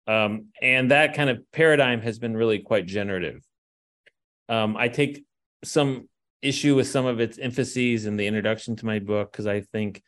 [0.08, 3.42] Um, and that kind of paradigm has been really quite generative.
[4.50, 5.24] Um, I take
[5.64, 6.10] some
[6.42, 10.02] issue with some of its emphases in the introduction to my book because I think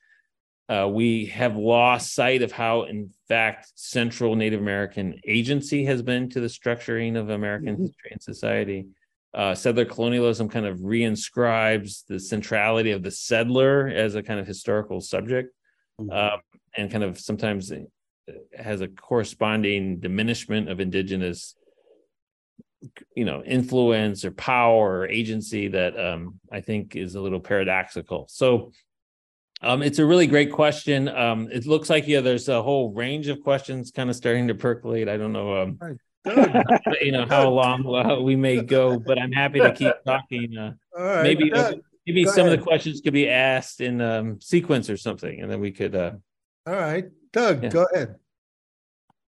[0.67, 6.29] uh, we have lost sight of how, in fact, central Native American agency has been
[6.29, 7.83] to the structuring of American mm-hmm.
[7.83, 8.87] history and society.
[9.33, 14.45] uh, settler colonialism kind of reinscribes the centrality of the settler as a kind of
[14.45, 15.53] historical subject,
[16.11, 16.37] uh,
[16.77, 17.71] and kind of sometimes
[18.57, 21.55] has a corresponding diminishment of indigenous
[23.15, 28.25] you know influence or power or agency that um, i think is a little paradoxical.
[28.29, 28.71] So
[29.61, 31.07] um, it's a really great question.
[31.07, 34.55] Um, it looks like yeah there's a whole range of questions kind of starting to
[34.55, 35.07] percolate.
[35.07, 35.79] I don't know um,
[37.01, 40.71] you know how long uh, we may go but i'm happy to keep talking uh,
[40.97, 44.95] right, maybe Doug, maybe some of the questions could be asked in um, sequence or
[44.95, 46.11] something and then we could uh,
[46.65, 47.69] All right, Doug, Yeah.
[47.69, 48.15] go ahead.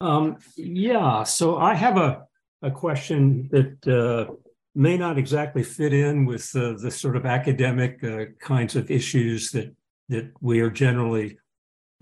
[0.02, 2.26] Um, yeah, so I have a,
[2.62, 4.34] a question that uh,
[4.76, 9.52] may not exactly fit in with uh, the sort of academic uh, kinds of issues
[9.52, 9.76] that
[10.10, 11.38] that we are generally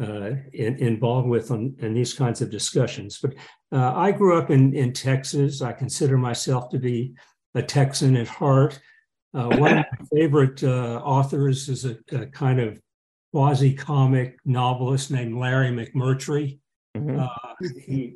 [0.02, 3.20] uh, in, involved with on, in these kinds of discussions.
[3.22, 3.36] But
[3.72, 5.62] uh, I grew up in, in Texas.
[5.62, 7.14] I consider myself to be
[7.56, 8.80] a Texan at heart.
[9.34, 12.78] Uh, one of my favorite uh, authors is a, a kind of
[13.34, 16.60] quasi comic novelist named Larry McMurtry.
[16.96, 17.28] Uh,
[17.84, 18.14] he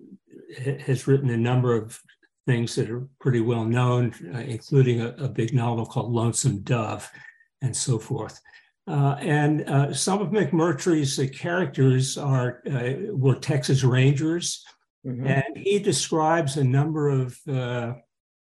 [0.86, 1.99] has written a number of
[2.45, 7.10] things that are pretty well known, uh, including a, a big novel called Lonesome Dove
[7.63, 8.39] and so forth.
[8.88, 14.63] Uh, and uh, some of McMurtry's uh, characters are uh, were Texas Rangers,
[15.03, 17.93] and he describes a number of uh,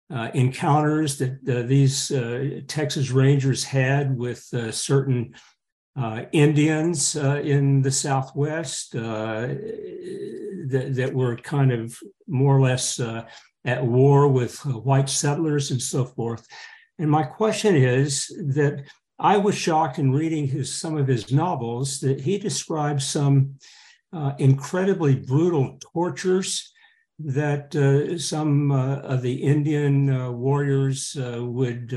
[0.10, 5.36] uh, encounters that uh, these uh, Texas Rangers had with uh, certain
[5.98, 9.48] uh, Indians uh, in the Southwest uh,
[10.68, 13.26] that, that were kind of more or less uh,
[13.66, 16.46] at war with uh, white settlers and so forth.
[17.00, 18.84] And my question is that
[19.20, 23.56] I was shocked in reading his some of his novels that he describes some
[24.40, 26.72] incredibly brutal tortures
[27.20, 31.94] that uh, some uh, of the Indian uh, warriors would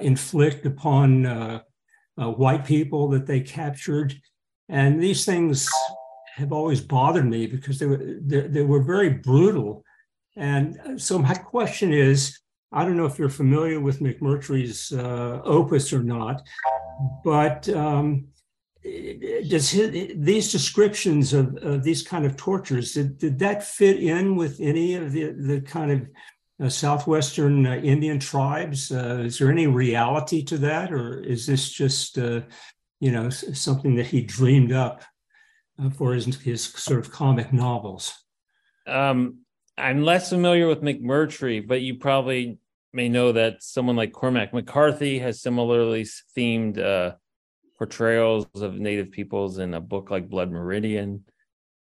[0.00, 1.62] inflict upon
[2.20, 4.14] uh, white people that they captured.
[4.68, 5.68] And these things
[6.34, 9.84] have always bothered me because they were they, they were very brutal.
[10.36, 12.38] And so my question is,
[12.72, 16.42] I don't know if you're familiar with McMurtry's uh, opus or not,
[17.24, 18.26] but um,
[19.48, 24.36] does his, these descriptions of, of these kind of tortures did, did that fit in
[24.36, 26.06] with any of the the kind of
[26.62, 28.90] uh, southwestern uh, Indian tribes?
[28.90, 32.40] Uh, is there any reality to that, or is this just uh,
[33.00, 35.02] you know something that he dreamed up
[35.82, 38.12] uh, for his his sort of comic novels?
[38.86, 39.40] Um,
[39.76, 42.58] I'm less familiar with McMurtry, but you probably
[42.92, 47.16] may know that someone like Cormac McCarthy has similarly themed uh,
[47.76, 51.24] portrayals of Native peoples in a book like Blood Meridian.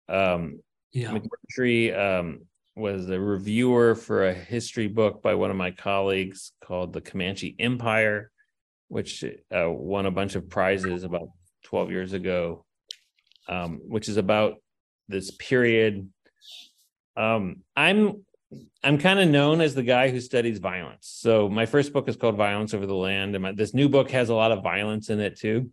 [0.09, 0.59] Um,
[0.91, 1.17] Yeah.
[1.17, 6.93] McMurtry um, was a reviewer for a history book by one of my colleagues called
[6.93, 8.31] The Comanche Empire,
[8.89, 11.29] which uh, won a bunch of prizes about
[11.63, 12.65] 12 years ago,
[13.47, 14.55] um, which is about
[15.07, 16.09] this period
[17.17, 18.25] um, I'm
[18.83, 21.07] I'm kind of known as the guy who studies violence.
[21.07, 24.11] So my first book is called Violence Over the Land, and my, this new book
[24.11, 25.71] has a lot of violence in it too.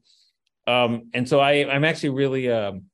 [0.67, 2.85] Um, and so I I'm actually really um,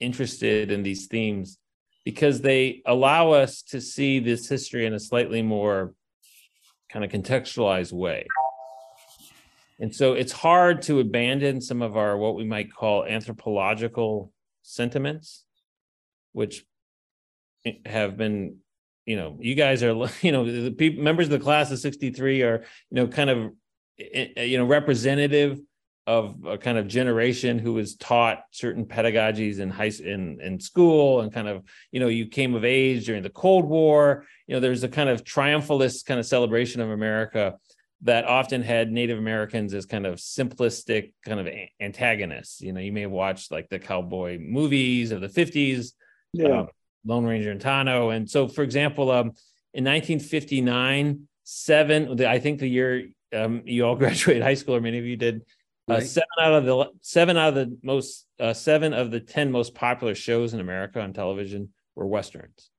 [0.00, 1.58] interested in these themes
[2.06, 5.92] because they allow us to see this history in a slightly more
[6.88, 8.24] kind of contextualized way.
[9.80, 15.44] And so it's hard to abandon some of our what we might call anthropological sentiments,
[16.32, 16.64] which
[17.84, 18.58] have been
[19.04, 22.64] you know you guys are you know the members of the class of 63 are
[22.90, 23.52] you know kind of
[23.98, 25.58] eh, eh, you know representative
[26.06, 31.20] of a kind of generation who was taught certain pedagogies in high in in school
[31.20, 34.60] and kind of you know you came of age during the cold war you know
[34.60, 37.56] there's a kind of triumphalist kind of celebration of america
[38.02, 41.48] that often had native americans as kind of simplistic kind of
[41.80, 45.92] antagonists you know you may have watched like the cowboy movies of the 50s
[46.32, 46.60] Yeah.
[46.60, 46.68] um,
[47.08, 48.10] Lone Ranger and Tonto.
[48.10, 49.26] And so, for example, um,
[49.74, 54.80] in 1959, seven, the- I think the year um, you all graduated high school, or
[54.80, 55.42] many of you did,
[55.88, 56.02] uh, Right.
[56.06, 59.74] seven out of the seven out of the most uh, seven of the ten most
[59.74, 62.70] popular shows in America on television were westerns,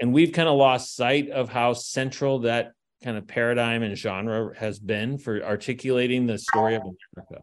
[0.00, 2.72] and we've kind of lost sight of how central that
[3.04, 7.42] kind of paradigm and genre has been for articulating the story of America.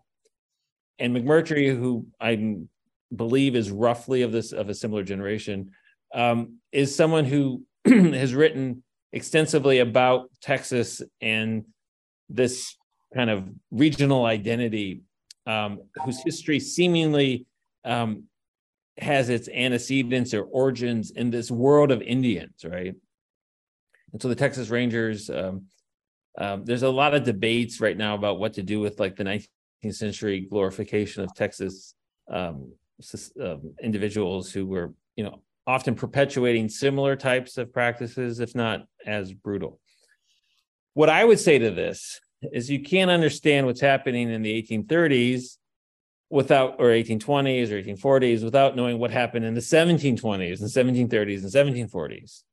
[1.00, 2.58] And McMurtry, who I
[3.16, 5.72] believe is roughly of this of a similar generation,
[6.14, 8.84] um, is someone who has written
[9.14, 11.66] extensively about Texas and
[12.30, 12.76] this
[13.14, 15.02] kind of regional identity,
[15.46, 17.46] um, whose history seemingly
[17.86, 18.24] um,
[18.98, 22.96] has its antecedents or origins in this world of Indians, right?
[24.14, 25.66] And so the Texas Rangers, um,
[26.38, 29.24] um, there's a lot of debates right now about what to do with like the
[29.24, 29.48] 19th
[29.96, 31.96] century glorification of Texas
[32.32, 32.72] um,
[33.42, 39.34] um, individuals who were, you know, often perpetuating similar types of practices, if not as
[39.34, 39.80] brutal.
[40.94, 45.58] What I would say to this is you can't understand what's happening in the 1830s
[46.30, 51.90] without or 1820s or 1840s without knowing what happened in the 1720s and 1730s and
[51.90, 52.44] 1740s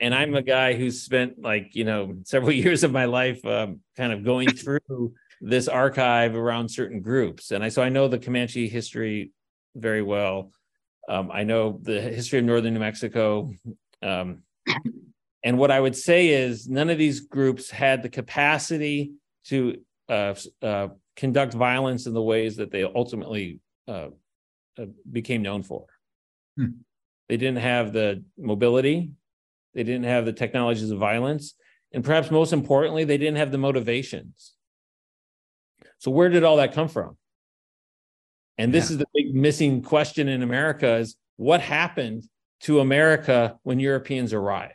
[0.00, 3.80] and i'm a guy who's spent like you know several years of my life um,
[3.96, 7.50] kind of going through this archive around certain groups.
[7.50, 9.32] And i so i know the comanche history
[9.74, 10.50] very well.
[11.08, 13.52] Um, i know the history of northern new mexico
[14.02, 14.42] um,
[15.46, 19.12] and what i would say is none of these groups had the capacity
[19.44, 24.08] to uh, uh, conduct violence in the ways that they ultimately uh,
[24.78, 25.86] uh became known for
[26.56, 26.66] hmm.
[27.28, 29.10] They didn't have the mobility.
[29.74, 31.54] They didn't have the technologies of violence.
[31.92, 34.52] And perhaps most importantly, they didn't have the motivations.
[35.98, 37.16] So where did all that come from?
[38.58, 38.94] And this yeah.
[38.94, 42.24] is the big missing question in America is what happened
[42.60, 44.72] to America when Europeans arrived?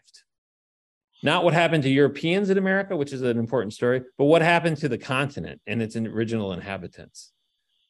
[1.24, 4.78] Not what happened to Europeans in America, which is an important story, but what happened
[4.78, 7.32] to the continent and its original inhabitants.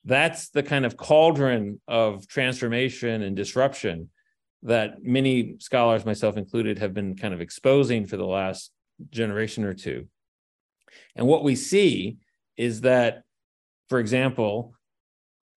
[0.03, 4.09] That's the kind of cauldron of transformation and disruption
[4.63, 8.71] that many scholars, myself included, have been kind of exposing for the last
[9.09, 10.07] generation or two.
[11.15, 12.17] And what we see
[12.57, 13.23] is that,
[13.89, 14.73] for example,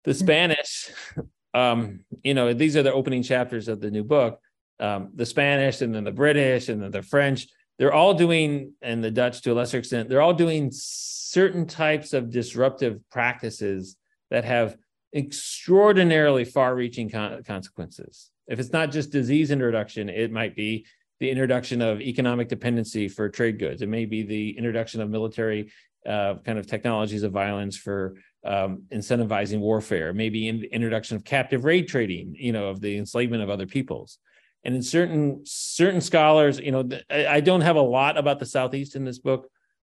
[0.05, 0.91] the Spanish,
[1.55, 4.41] um, you know, these are the opening chapters of the new book.
[4.81, 7.47] Um, the Spanish and then the British and then the French,
[7.79, 12.12] they're all doing, and the Dutch to a lesser extent, they're all doing certain types
[12.12, 13.97] of disruptive practices
[14.31, 14.77] that have
[15.14, 18.31] extraordinarily far reaching con- consequences.
[18.47, 20.87] If it's not just disease introduction, it might be
[21.20, 23.83] the introduction of economic dependency for trade goods.
[23.83, 25.70] It may be the introduction of military
[26.07, 30.12] uh, kind of technologies of violence for um, incentivizing warfare.
[30.12, 33.66] Maybe in the introduction of captive raid trading, you know, of the enslavement of other
[33.66, 34.18] peoples.
[34.64, 38.94] And in certain certain scholars, you know, I, don't have a lot about the Southeast
[38.94, 39.48] in this book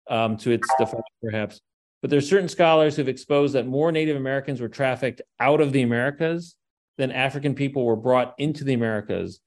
[0.08, 1.60] um, to its defense, perhaps,
[2.02, 5.72] but there are certain scholars who've exposed that more Native Americans were trafficked out of
[5.72, 6.56] the Americas
[6.98, 9.40] than African people were brought into the Americas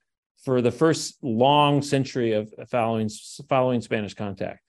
[0.43, 3.09] for the first long century of following
[3.49, 4.61] following Spanish contact.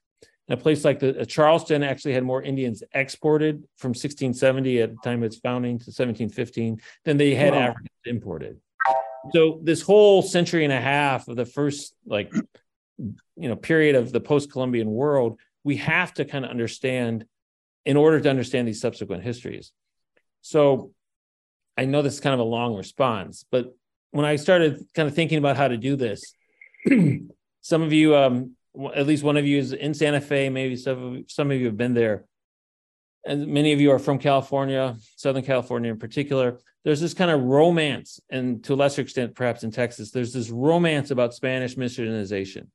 [0.49, 4.97] A place like the uh, Charleston actually had more Indians exported from 1670 at the
[5.05, 7.61] time of its founding to 1715 than they had wow.
[7.61, 8.61] Africans imported.
[9.33, 12.33] So this whole century and a half of the first like
[12.99, 17.25] you know period of the post-Columbian world, we have to kind of understand
[17.85, 19.73] in order to understand these subsequent histories.
[20.43, 20.93] So
[21.77, 23.75] I know this is kind of a long response, but
[24.11, 26.35] when I started kind of thinking about how to do this,
[27.61, 28.57] some of you, um,
[28.95, 31.77] at least one of you is in Santa Fe, maybe some, some of you have
[31.77, 32.25] been there.
[33.25, 36.59] And many of you are from California, Southern California in particular.
[36.85, 40.49] There's this kind of romance, and to a lesser extent, perhaps in Texas, there's this
[40.49, 42.69] romance about Spanish missionization.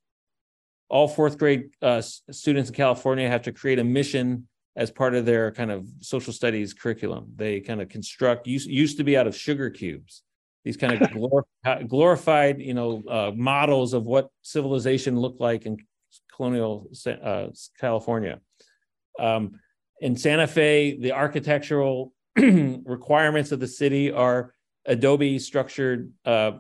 [0.90, 5.26] All fourth grade uh, students in California have to create a mission as part of
[5.26, 7.32] their kind of social studies curriculum.
[7.36, 10.22] They kind of construct used, used to be out of sugar cubes.
[10.64, 15.78] These kind of glor- glorified, you know, uh, models of what civilization looked like in
[16.36, 17.48] colonial uh,
[17.80, 18.40] California.
[19.20, 19.60] Um,
[20.02, 22.12] in Santa Fe, the architectural
[22.86, 24.54] requirements of the city are
[24.86, 26.52] adobe structured uh, uh,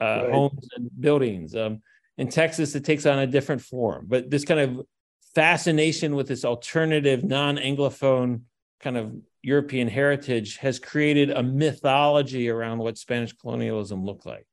[0.00, 0.32] right.
[0.32, 1.54] homes and buildings.
[1.54, 1.82] Um,
[2.18, 4.86] in Texas, it takes on a different form, but this kind of
[5.36, 8.40] fascination with this alternative non-anglophone
[8.80, 14.46] kind of european heritage has created a mythology around what spanish colonialism looked like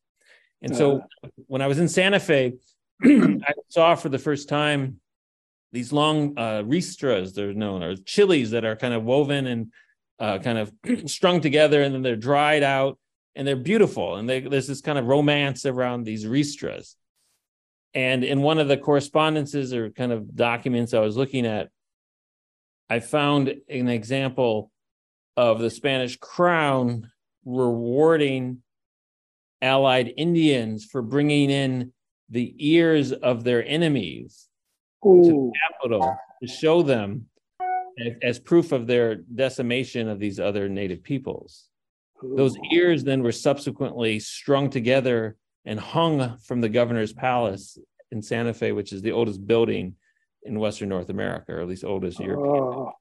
[0.62, 2.54] and so uh, when i was in santa fe
[3.04, 5.00] i saw for the first time
[5.72, 9.72] these long uh, ristras they're known or chilies that are kind of woven and
[10.20, 10.72] uh, kind of
[11.10, 12.98] strung together and then they're dried out
[13.36, 16.96] and they're beautiful and they, there's this kind of romance around these ristras
[17.94, 21.70] and in one of the correspondences or kind of documents I was looking at,
[22.90, 24.72] I found an example
[25.38, 27.12] of the Spanish crown
[27.46, 28.60] rewarding
[29.62, 31.94] Allied Indians for bringing in
[32.30, 34.48] the ears of their enemies
[35.06, 35.24] Ooh.
[35.24, 37.28] to the capital to show them
[38.00, 41.68] as, as, proof of their decimation of these other native peoples.
[42.22, 45.36] Those ears then were subsequently strung together
[45.66, 47.78] and hung from the governor's palace
[48.12, 49.96] in Santa Fe, which is the oldest building
[50.44, 52.56] in Western North America, or at least oldest European.
[52.56, 52.92] Oh.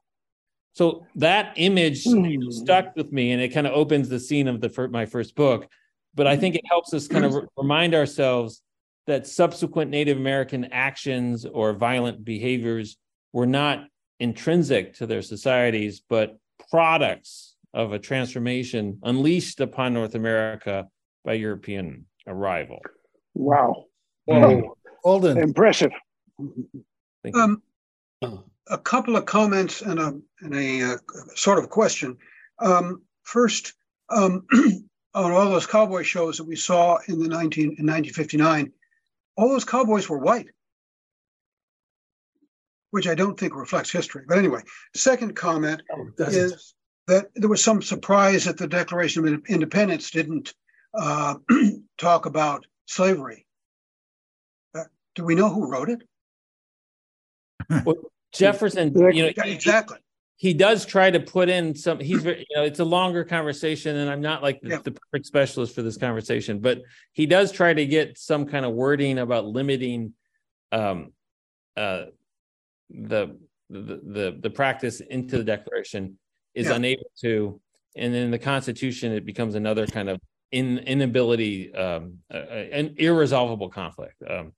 [0.74, 2.53] So that image mm.
[2.53, 5.68] stuck with me, and it kind of opens the scene of the my first book.
[6.14, 8.62] But I think it helps us kind of remind ourselves
[9.07, 12.97] that subsequent Native American actions or violent behaviors
[13.32, 13.86] were not
[14.23, 16.39] intrinsic to their societies, but
[16.70, 20.87] products of a transformation unleashed upon North America
[21.25, 22.79] by European arrival.
[23.35, 23.87] Wow.
[24.27, 24.77] Whoa.
[25.03, 25.39] Holden.
[25.39, 25.91] Impressive.
[27.35, 27.62] Um,
[28.68, 30.97] a couple of comments and a and a uh,
[31.35, 32.16] sort of question.
[32.61, 33.75] Um, first,
[34.09, 34.47] um,
[35.14, 38.73] on all those cowboy shows that we saw in the 19 in 1959,
[39.37, 40.47] all those cowboys were white,
[42.93, 44.22] which I don't think reflects history.
[44.28, 44.61] But anyway,
[44.95, 45.82] second comment
[46.18, 46.74] is
[47.09, 50.53] that there was some surprise that the Declaration of Independence didn't
[50.95, 51.36] uh,
[51.99, 53.47] talk about slavery.
[54.74, 54.84] Uh,
[55.14, 56.03] do we know who wrote it?
[57.86, 57.97] Well,
[58.34, 59.97] Jefferson, you know, exactly.
[60.36, 62.01] He, he, does try to put in some.
[62.01, 64.78] He's very, you know, it's a longer conversation, and I'm not like the, yeah.
[64.82, 66.82] the perfect specialist for this conversation, but
[67.12, 70.12] he does try to get some kind of wording about limiting,
[70.72, 71.12] um,
[71.76, 72.07] uh,
[72.93, 73.38] the
[73.70, 76.18] the the, the practice into the Declaration
[76.55, 76.74] is yeah.
[76.74, 77.61] unable to,
[77.97, 80.20] and then the Constitution it becomes another kind of
[80.51, 84.22] in inability, um, uh, an irresolvable conflict.
[84.28, 84.53] Um,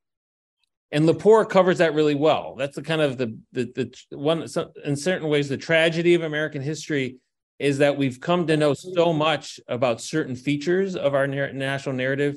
[0.90, 2.54] and Lepore covers that really well.
[2.56, 4.46] That's the kind of the the, the one
[4.84, 7.16] in certain ways the tragedy of American history
[7.58, 12.36] is that we've come to know so much about certain features of our national narrative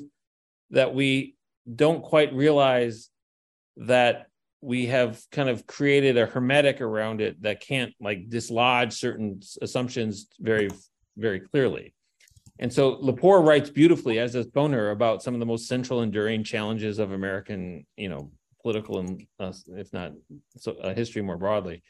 [0.70, 1.34] that we
[1.74, 3.10] don't quite realize
[3.76, 4.27] that
[4.60, 10.28] we have kind of created a hermetic around it that can't like dislodge certain assumptions
[10.40, 10.68] very
[11.16, 11.94] very clearly.
[12.60, 16.42] And so lepore writes beautifully as does Foner about some of the most central enduring
[16.42, 18.30] challenges of american you know
[18.62, 20.12] political and uh, if not
[20.56, 21.82] so uh, history more broadly.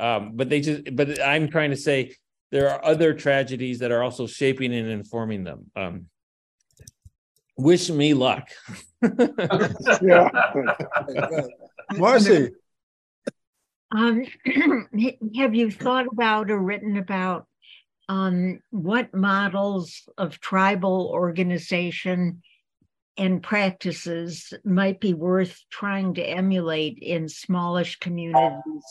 [0.00, 2.14] Um, but they just but i'm trying to say
[2.50, 5.70] there are other tragedies that are also shaping and informing them.
[5.74, 6.06] Um,
[7.56, 8.48] wish me luck.
[10.02, 10.30] Yeah
[11.94, 12.50] marcy
[13.94, 14.24] um,
[15.36, 17.46] have you thought about or written about
[18.08, 22.42] um, what models of tribal organization
[23.16, 28.84] and practices might be worth trying to emulate in smallish communities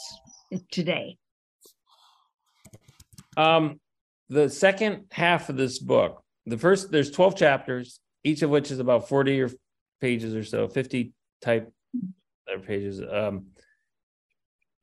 [0.71, 1.17] today?
[3.37, 3.79] Um,
[4.29, 8.79] the second half of this book, the first, there's 12 chapters, each of which is
[8.79, 9.51] about 40 or
[10.01, 11.71] pages or so, 50 type
[12.65, 13.01] pages.
[13.01, 13.47] Um,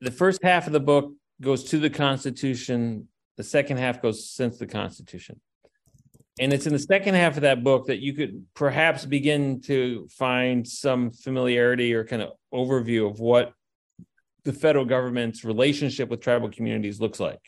[0.01, 3.07] the first half of the book goes to the Constitution.
[3.37, 5.39] The second half goes since the Constitution.
[6.39, 10.07] And it's in the second half of that book that you could perhaps begin to
[10.09, 13.53] find some familiarity or kind of overview of what
[14.43, 17.39] the federal government's relationship with tribal communities looks like.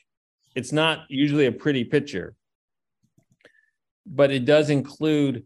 [0.56, 2.36] It's not usually a pretty picture,
[4.06, 5.46] but it does include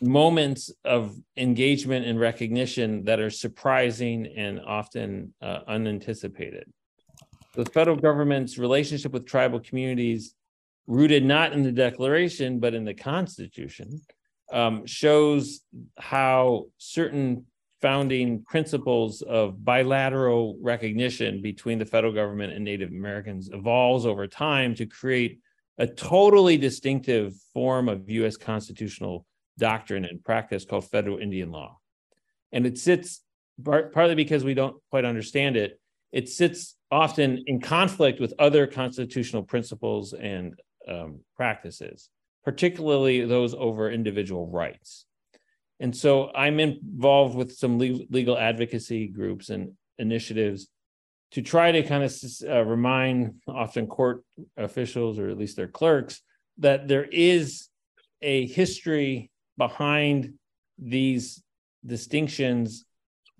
[0.00, 6.70] moments of engagement and recognition that are surprising and often uh, unanticipated.
[7.54, 10.34] The federal government's relationship with tribal communities
[10.86, 14.00] rooted not in the Declaration, but in the Constitution,
[14.52, 15.60] um, shows
[15.98, 17.46] how certain
[17.80, 24.74] founding principles of bilateral recognition between the federal government and Native Americans evolves over time
[24.76, 25.40] to create
[25.78, 29.26] a totally distinctive form of US constitutional
[29.58, 31.78] doctrine and practice called federal Indian law.
[32.52, 33.22] And it sits
[33.62, 35.78] partly because we don't quite understand it,
[36.12, 40.54] it sits often in conflict with other constitutional principles and
[40.88, 42.10] um, practices,
[42.44, 45.06] particularly those over individual rights.
[45.80, 50.68] And so I'm involved with some legal advocacy groups and initiatives
[51.32, 52.14] to try to kind of
[52.48, 54.22] uh, remind often court
[54.56, 56.20] officials or at least their clerks
[56.58, 57.68] that there is
[58.20, 60.34] a history behind
[60.78, 61.42] these
[61.84, 62.84] distinctions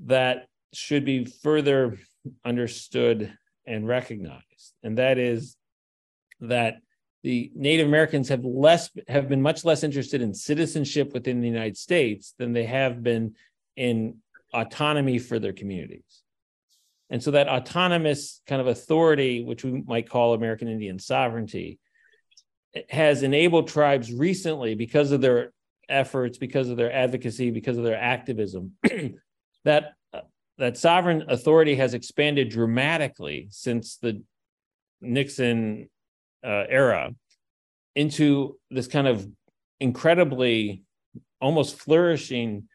[0.04, 1.98] that should be further
[2.44, 3.32] understood
[3.66, 5.56] and recognized and that is
[6.40, 6.76] that
[7.22, 11.76] the Native Americans have less have been much less interested in citizenship within the United
[11.76, 13.34] States than they have been
[13.76, 14.16] in
[14.52, 16.22] autonomy for their communities.
[17.10, 21.78] And so that autonomous kind of authority, which we might call American Indian sovereignty,
[22.88, 25.52] has enabled tribes recently because of their
[25.88, 28.72] efforts, because of their advocacy, because of their activism,
[29.64, 29.92] that
[30.58, 34.22] that sovereign authority has expanded dramatically since the
[35.00, 35.88] Nixon
[36.44, 37.14] uh, era
[37.96, 39.26] into this kind of
[39.80, 40.84] incredibly
[41.40, 42.68] almost flourishing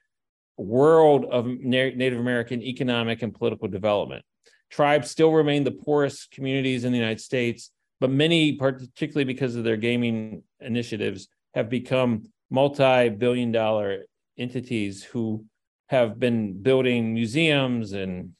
[0.57, 4.23] world of Na- Native American economic and political development.
[4.69, 9.63] Tribes still remain the poorest communities in the United States, but many, particularly because of
[9.63, 14.05] their gaming initiatives, have become multi billion dollar
[14.37, 15.45] entities who
[15.87, 18.31] have been building museums and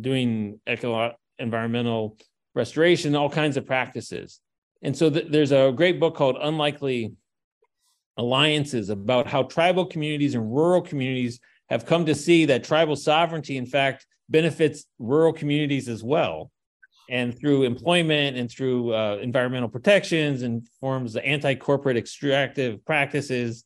[0.00, 2.16] doing eco environmental
[2.54, 4.40] restoration, all kinds of practices.
[4.82, 7.12] And so th- there's a great book called Unlikely
[8.16, 13.56] Alliances about how tribal communities and rural communities have come to see that tribal sovereignty,
[13.56, 16.50] in fact, benefits rural communities as well.
[17.10, 23.64] And through employment and through uh, environmental protections and forms of anti corporate extractive practices.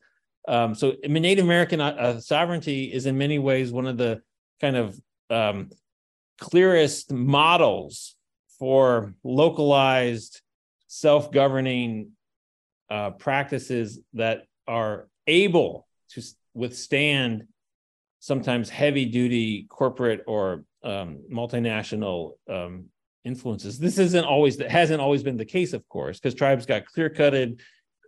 [0.48, 4.22] Um, so, Native American uh, uh, sovereignty is in many ways one of the
[4.60, 4.98] kind of
[5.30, 5.70] um,
[6.40, 8.16] clearest models
[8.58, 10.40] for localized
[10.86, 12.10] self-governing
[12.90, 16.22] uh, practices that are able to
[16.54, 17.46] withstand
[18.20, 22.86] sometimes heavy duty corporate or um, multinational um,
[23.24, 23.78] influences.
[23.78, 27.10] This isn't always that hasn't always been the case, of course, because tribes got clear
[27.10, 27.60] cutted,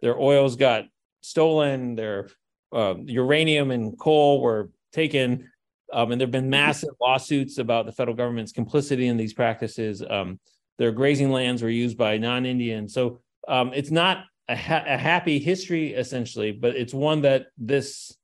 [0.03, 0.85] their oils got
[1.21, 2.29] stolen, their
[2.73, 5.51] uh, uranium and coal were taken,
[5.93, 10.03] um, and there have been massive lawsuits about the federal government's complicity in these practices.
[10.09, 10.39] Um,
[10.79, 15.39] their grazing lands were used by non-Indians, so um, it's not a, ha- a, happy
[15.39, 18.17] history essentially, but it's one that this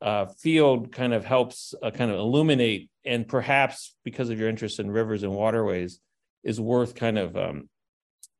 [0.00, 4.80] uh, field kind of helps uh, kind of illuminate, and perhaps because of your interest
[4.80, 6.00] in rivers and waterways,
[6.42, 7.68] is worth kind of um,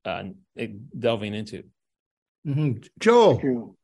[0.04, 0.24] uh,
[0.98, 1.64] delving into.
[2.46, 2.78] Mm-hmm.
[2.98, 3.76] Joel.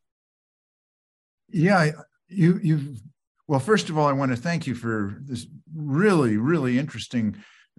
[1.49, 1.91] Yeah,
[2.27, 3.01] you you've
[3.47, 3.59] well.
[3.59, 5.45] First of all, I want to thank you for this
[5.75, 7.35] really really interesting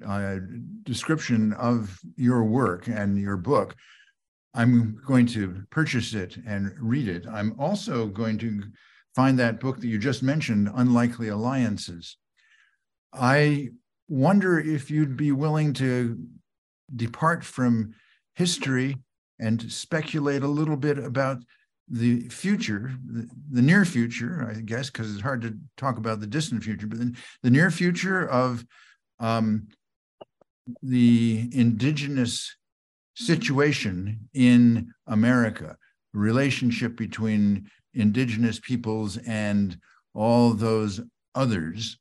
[0.07, 0.37] uh,
[0.83, 3.75] description of your work and your book.
[4.55, 7.27] I'm going to purchase it and read it.
[7.27, 8.63] I'm also going to
[9.15, 12.17] find that book that you just mentioned, Unlikely Alliances.
[13.13, 13.71] I
[14.09, 16.19] wonder if you'd be willing to
[16.95, 17.95] depart from
[18.35, 18.97] history
[19.39, 21.39] and speculate a little bit about
[21.89, 26.27] the future, the, the near future, I guess, because it's hard to talk about the
[26.27, 26.99] distant future, but
[27.43, 28.65] the, near future of
[29.21, 29.69] um,
[30.83, 32.57] the indigenous
[33.15, 35.77] situation in America,
[36.13, 39.79] relationship between indigenous peoples and
[40.13, 41.01] all those
[41.35, 41.99] others.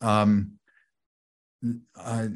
[0.00, 0.52] Um,
[1.96, 2.28] uh,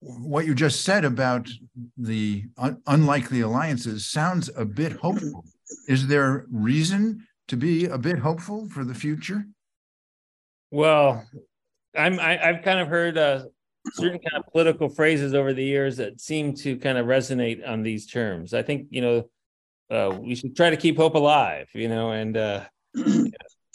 [0.00, 1.48] what you just said about
[1.96, 5.44] the un- unlikely alliances sounds a bit hopeful.
[5.88, 9.44] Is there reason to be a bit hopeful for the future?
[10.70, 11.24] Well,
[11.96, 13.44] I'm I, i have kind of heard uh,
[13.94, 17.82] certain kind of political phrases over the years that seem to kind of resonate on
[17.82, 18.52] these terms.
[18.52, 19.30] I think you know
[19.90, 23.32] uh, we should try to keep hope alive, you know, and uh, you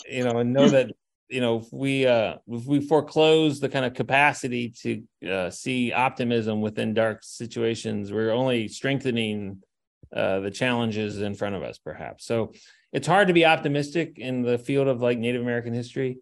[0.10, 0.92] know, and know that
[1.32, 5.92] you know if we uh, if we foreclose the kind of capacity to uh, see
[5.92, 9.64] optimism within dark situations, we're only strengthening
[10.16, 12.26] uh, the challenges in front of us, perhaps.
[12.26, 12.54] So
[12.92, 16.20] it's hard to be optimistic in the field of like Native American history,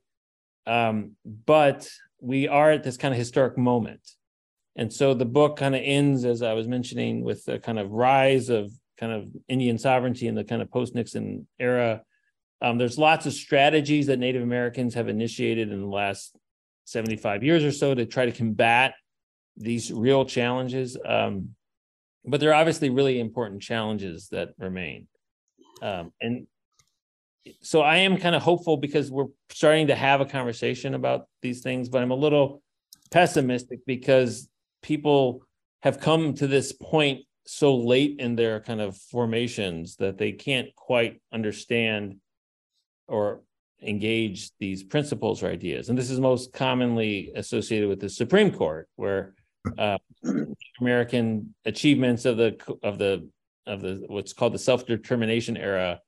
[0.68, 1.90] um, but
[2.22, 4.08] we are at this kind of historic moment.
[4.76, 7.92] And so the book kind of ends, as I was mentioning, with the kind of
[7.92, 12.04] rise of kind of Indian sovereignty in the kind of post Nixon era.
[12.62, 16.36] Um, there's lots of strategies that Native Americans have initiated in the last
[16.86, 18.94] 75 years or so to try to combat
[19.56, 20.98] these real challenges.
[21.06, 21.56] Um,
[22.26, 25.08] but there are obviously really important challenges that remain.
[25.82, 26.48] Um, and
[27.62, 31.62] so I am kind of hopeful because we're starting to have a conversation about these
[31.62, 32.62] things, but I'm a little
[33.12, 34.50] pessimistic because
[34.82, 35.44] people
[35.82, 40.76] have come to this point so late in their kind of formations that they can't
[40.76, 42.18] quite understand
[43.10, 43.42] or
[43.82, 45.90] engage these principles or ideas.
[45.90, 49.36] And this is most commonly associated with the Supreme Court, where
[49.78, 49.98] uh,
[50.82, 53.30] American achievements of the of the
[53.66, 56.00] of the what's called the self determination era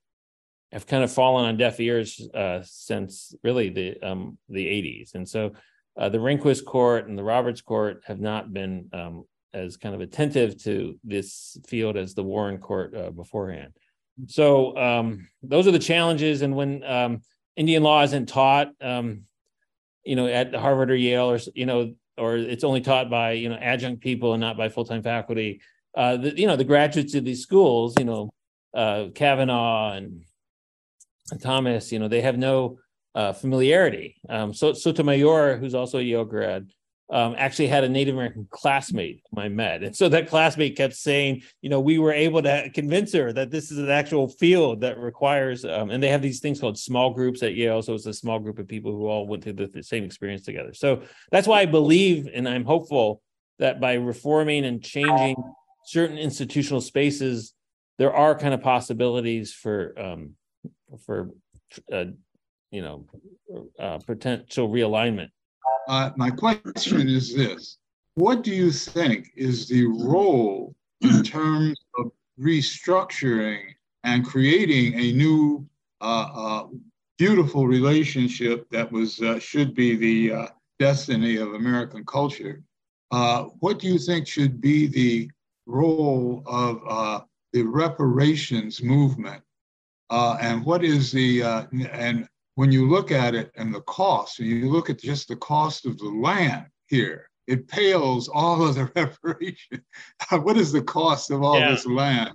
[0.72, 5.16] have kind of fallen on deaf ears uh, since really the um, the 80s.
[5.16, 5.52] And so
[5.98, 10.02] uh, the Rehnquist Court and the Roberts Court have not been um, as kind of
[10.02, 13.74] attentive to this field as the Warren Court uh, beforehand.
[14.28, 16.42] So um, those are the challenges.
[16.42, 17.22] And when um,
[17.56, 19.24] Indian law isn't taught, um,
[20.04, 23.50] you know, at Harvard or Yale, or you know, or it's only taught by you
[23.50, 25.62] know adjunct people and not by full time faculty.
[25.96, 28.32] Uh, the, you know, the graduates of these schools, you know,
[28.74, 30.24] uh, Kavanaugh and
[31.42, 32.80] Thomas, you know, they have no
[33.14, 34.16] uh, familiarity.
[34.30, 36.72] Um, so Sotomayor, who's also a Yale grad,
[37.12, 39.84] um, actually had a Native American classmate I met.
[39.84, 43.52] And so that classmate kept saying, you know, we were able to convince her that
[43.52, 47.14] this is an actual field that requires, um, and they have these things called small
[47.14, 47.82] groups at Yale.
[47.82, 50.44] So it's a small group of people who all went through the, the same experience
[50.44, 50.74] together.
[50.74, 53.22] So that's why I believe and I'm hopeful
[53.60, 55.36] that by reforming and changing
[55.86, 57.54] certain institutional spaces,
[57.98, 60.36] there are kind of possibilities for um,
[61.06, 61.30] for
[61.92, 62.06] uh,
[62.72, 63.06] you know,
[63.80, 65.30] uh, potential realignment.
[65.88, 67.78] Uh, my question is this
[68.16, 75.68] What do you think is the role in terms of restructuring and creating a new,
[76.02, 76.68] uh, uh,
[77.18, 80.48] beautiful relationship that was uh, should be the uh,
[80.80, 82.64] destiny of American culture?
[83.12, 85.30] Uh, what do you think should be the
[85.66, 89.44] role of the reparations movement?
[90.10, 91.42] and what is the
[91.92, 95.36] and when you look at it and the cost, and you look at just the
[95.38, 99.84] cost of the land here, it pales all of the reparation.
[100.44, 101.72] what is the cost of all yeah.
[101.72, 102.32] this land?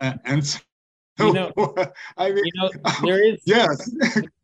[0.00, 0.58] And, and so,
[1.18, 1.52] you know,
[2.16, 2.70] I mean, you know,
[3.02, 3.90] there is yes.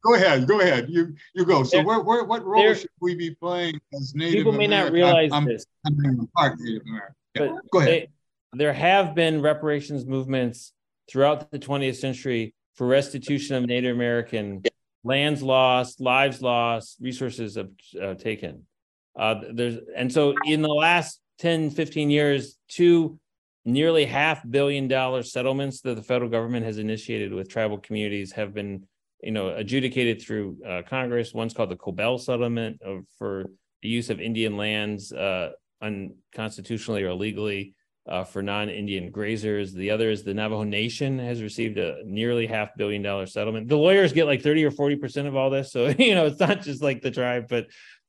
[0.02, 0.88] go ahead, go ahead.
[0.88, 1.62] You you go.
[1.62, 4.46] So, there, where, where, what role there, should we be playing as Native?
[4.46, 4.46] Americans?
[4.46, 4.86] People may American?
[4.86, 5.66] not realize I'm, this.
[5.86, 7.14] I'm, I'm part Native American.
[7.34, 7.90] Yeah, go ahead.
[7.90, 8.08] They,
[8.54, 10.72] there have been reparations movements
[11.10, 14.62] throughout the 20th century for restitution of Native American
[15.05, 18.66] lands lost, lives lost, resources uh, taken.
[19.18, 23.18] Uh, there's and so in the last 10, 15 years, two
[23.64, 28.55] nearly half billion dollar settlements that the federal government has initiated with tribal communities have
[28.55, 28.84] been,
[29.22, 31.34] you know, adjudicated through uh, Congress.
[31.34, 33.46] One's called the Cobell Settlement of, for
[33.82, 35.50] the use of Indian lands uh,
[35.80, 37.74] unconstitutionally or illegally
[38.09, 39.72] uh, for non-Indian grazers.
[39.72, 43.68] The other is the Navajo Nation has received a nearly half billion dollar settlement.
[43.68, 45.72] The lawyers get like 30 or 40% of all this.
[45.72, 47.66] So, you know, it's not just like the tribe, but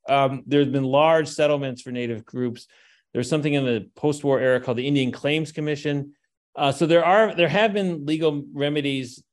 [0.10, 2.68] um, there's been large settlements for Native groups.
[3.14, 6.14] There's something in the post-war era called the Indian Claims Commission.
[6.56, 9.24] Uh, so there are there have been legal remedies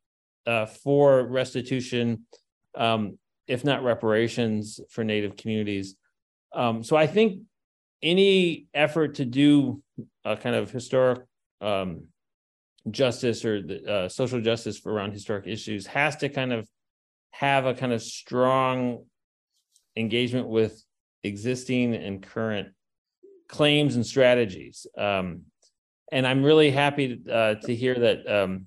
[0.47, 2.27] uh, for restitution,
[2.75, 5.97] um, if not reparations, for Native communities.
[6.55, 7.43] Um, so I think
[8.03, 9.83] any effort to do
[10.25, 11.21] a kind of historic
[11.61, 12.05] um,
[12.91, 16.69] justice or the, uh, social justice around historic issues has to kind of
[17.33, 19.05] have a kind of strong
[19.97, 20.83] engagement with
[21.23, 22.69] existing and current
[23.49, 24.87] claims and strategies.
[24.97, 25.43] Um,
[26.13, 28.67] and I'm really happy to, uh, to hear that um,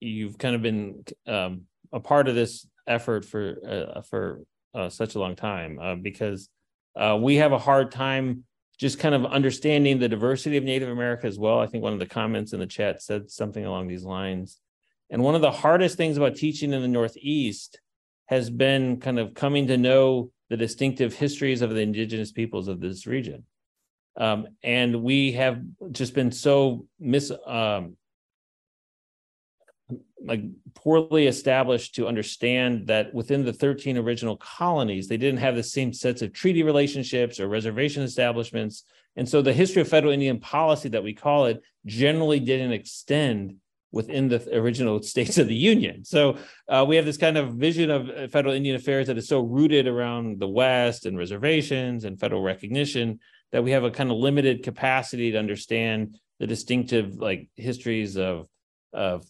[0.00, 1.62] you've kind of been um,
[1.92, 3.56] a part of this effort for
[3.96, 4.40] uh, for
[4.74, 6.48] uh, such a long time uh, because
[6.96, 8.44] uh, we have a hard time
[8.82, 11.60] just kind of understanding the diversity of Native America as well.
[11.60, 14.58] I think one of the comments in the chat said something along these lines.
[15.08, 17.80] And one of the hardest things about teaching in the Northeast
[18.26, 22.80] has been kind of coming to know the distinctive histories of the indigenous peoples of
[22.80, 23.44] this region.
[24.16, 25.62] Um, and we have
[25.92, 27.96] just been so mis um,
[30.24, 30.42] like
[30.74, 35.92] poorly established to understand that within the 13 original colonies they didn't have the same
[35.92, 38.84] sets of treaty relationships or reservation establishments.
[39.16, 43.56] And so the history of federal indian policy that we call it generally didn't extend
[43.90, 46.04] within the original states of the union.
[46.04, 49.28] So uh, we have this kind of vision of uh, federal indian affairs that is
[49.28, 53.20] so rooted around the west and reservations and federal recognition
[53.50, 58.48] that we have a kind of limited capacity to understand the distinctive like histories of
[58.92, 59.24] of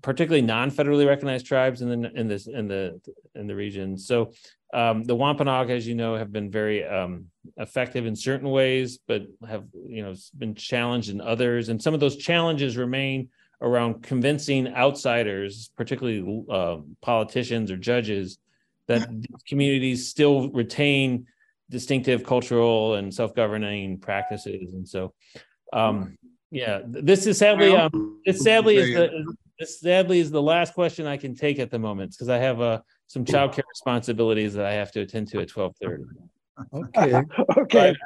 [0.00, 3.00] particularly non-federally recognized tribes in the in this in the
[3.34, 3.98] in the region.
[3.98, 4.32] So
[4.72, 7.26] um, the Wampanoag, as you know, have been very um,
[7.58, 11.68] effective in certain ways, but have you know been challenged in others.
[11.68, 13.28] And some of those challenges remain
[13.60, 18.38] around convincing outsiders, particularly uh, politicians or judges,
[18.88, 19.08] that
[19.46, 21.26] communities still retain
[21.70, 24.74] distinctive cultural and self-governing practices.
[24.74, 25.14] And so
[25.72, 26.18] um,
[26.52, 31.06] yeah, this is sadly um, this sadly is the this sadly is the last question
[31.06, 34.74] I can take at the moment because I have uh, some childcare responsibilities that I
[34.74, 36.04] have to attend to at twelve thirty.
[36.74, 37.22] Okay.
[37.58, 37.96] okay.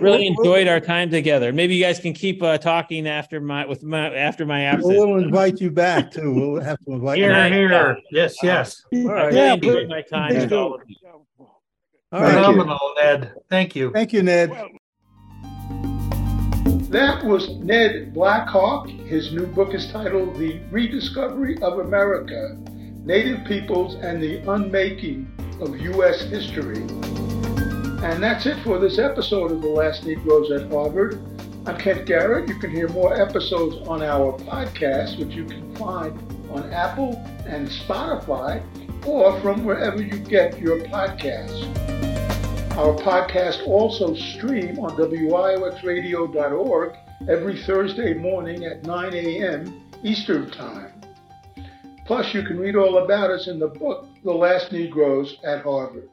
[0.00, 1.52] really enjoyed our time together.
[1.52, 4.94] Maybe you guys can keep uh, talking after my with my after my absence.
[4.96, 6.32] We'll invite you back too.
[6.32, 7.68] We'll have to invite here, you.
[7.68, 8.84] Here, yes, yes.
[8.94, 9.24] All right.
[9.24, 10.96] I really yeah, enjoyed my time with all of you.
[12.12, 12.78] All Phenomenal.
[12.96, 13.34] Ned.
[13.50, 13.90] Thank you.
[13.90, 14.52] Thank you, Ned.
[16.88, 18.88] That was Ned Blackhawk.
[18.88, 22.56] His new book is titled The Rediscovery of America
[23.04, 25.30] Native Peoples and the Unmaking
[25.60, 26.22] of U.S.
[26.22, 26.78] History.
[28.02, 31.20] And that's it for this episode of The Last Negroes at Harvard.
[31.66, 32.48] I'm Kent Garrett.
[32.48, 36.18] You can hear more episodes on our podcast, which you can find
[36.50, 38.62] on Apple and Spotify
[39.06, 42.27] or from wherever you get your podcasts.
[42.78, 46.96] Our podcast also stream on WIOXradio.org
[47.28, 49.90] every Thursday morning at 9 a.m.
[50.04, 50.92] Eastern Time.
[52.06, 56.08] Plus, you can read all about us in the book, The Last Negroes at Harvard.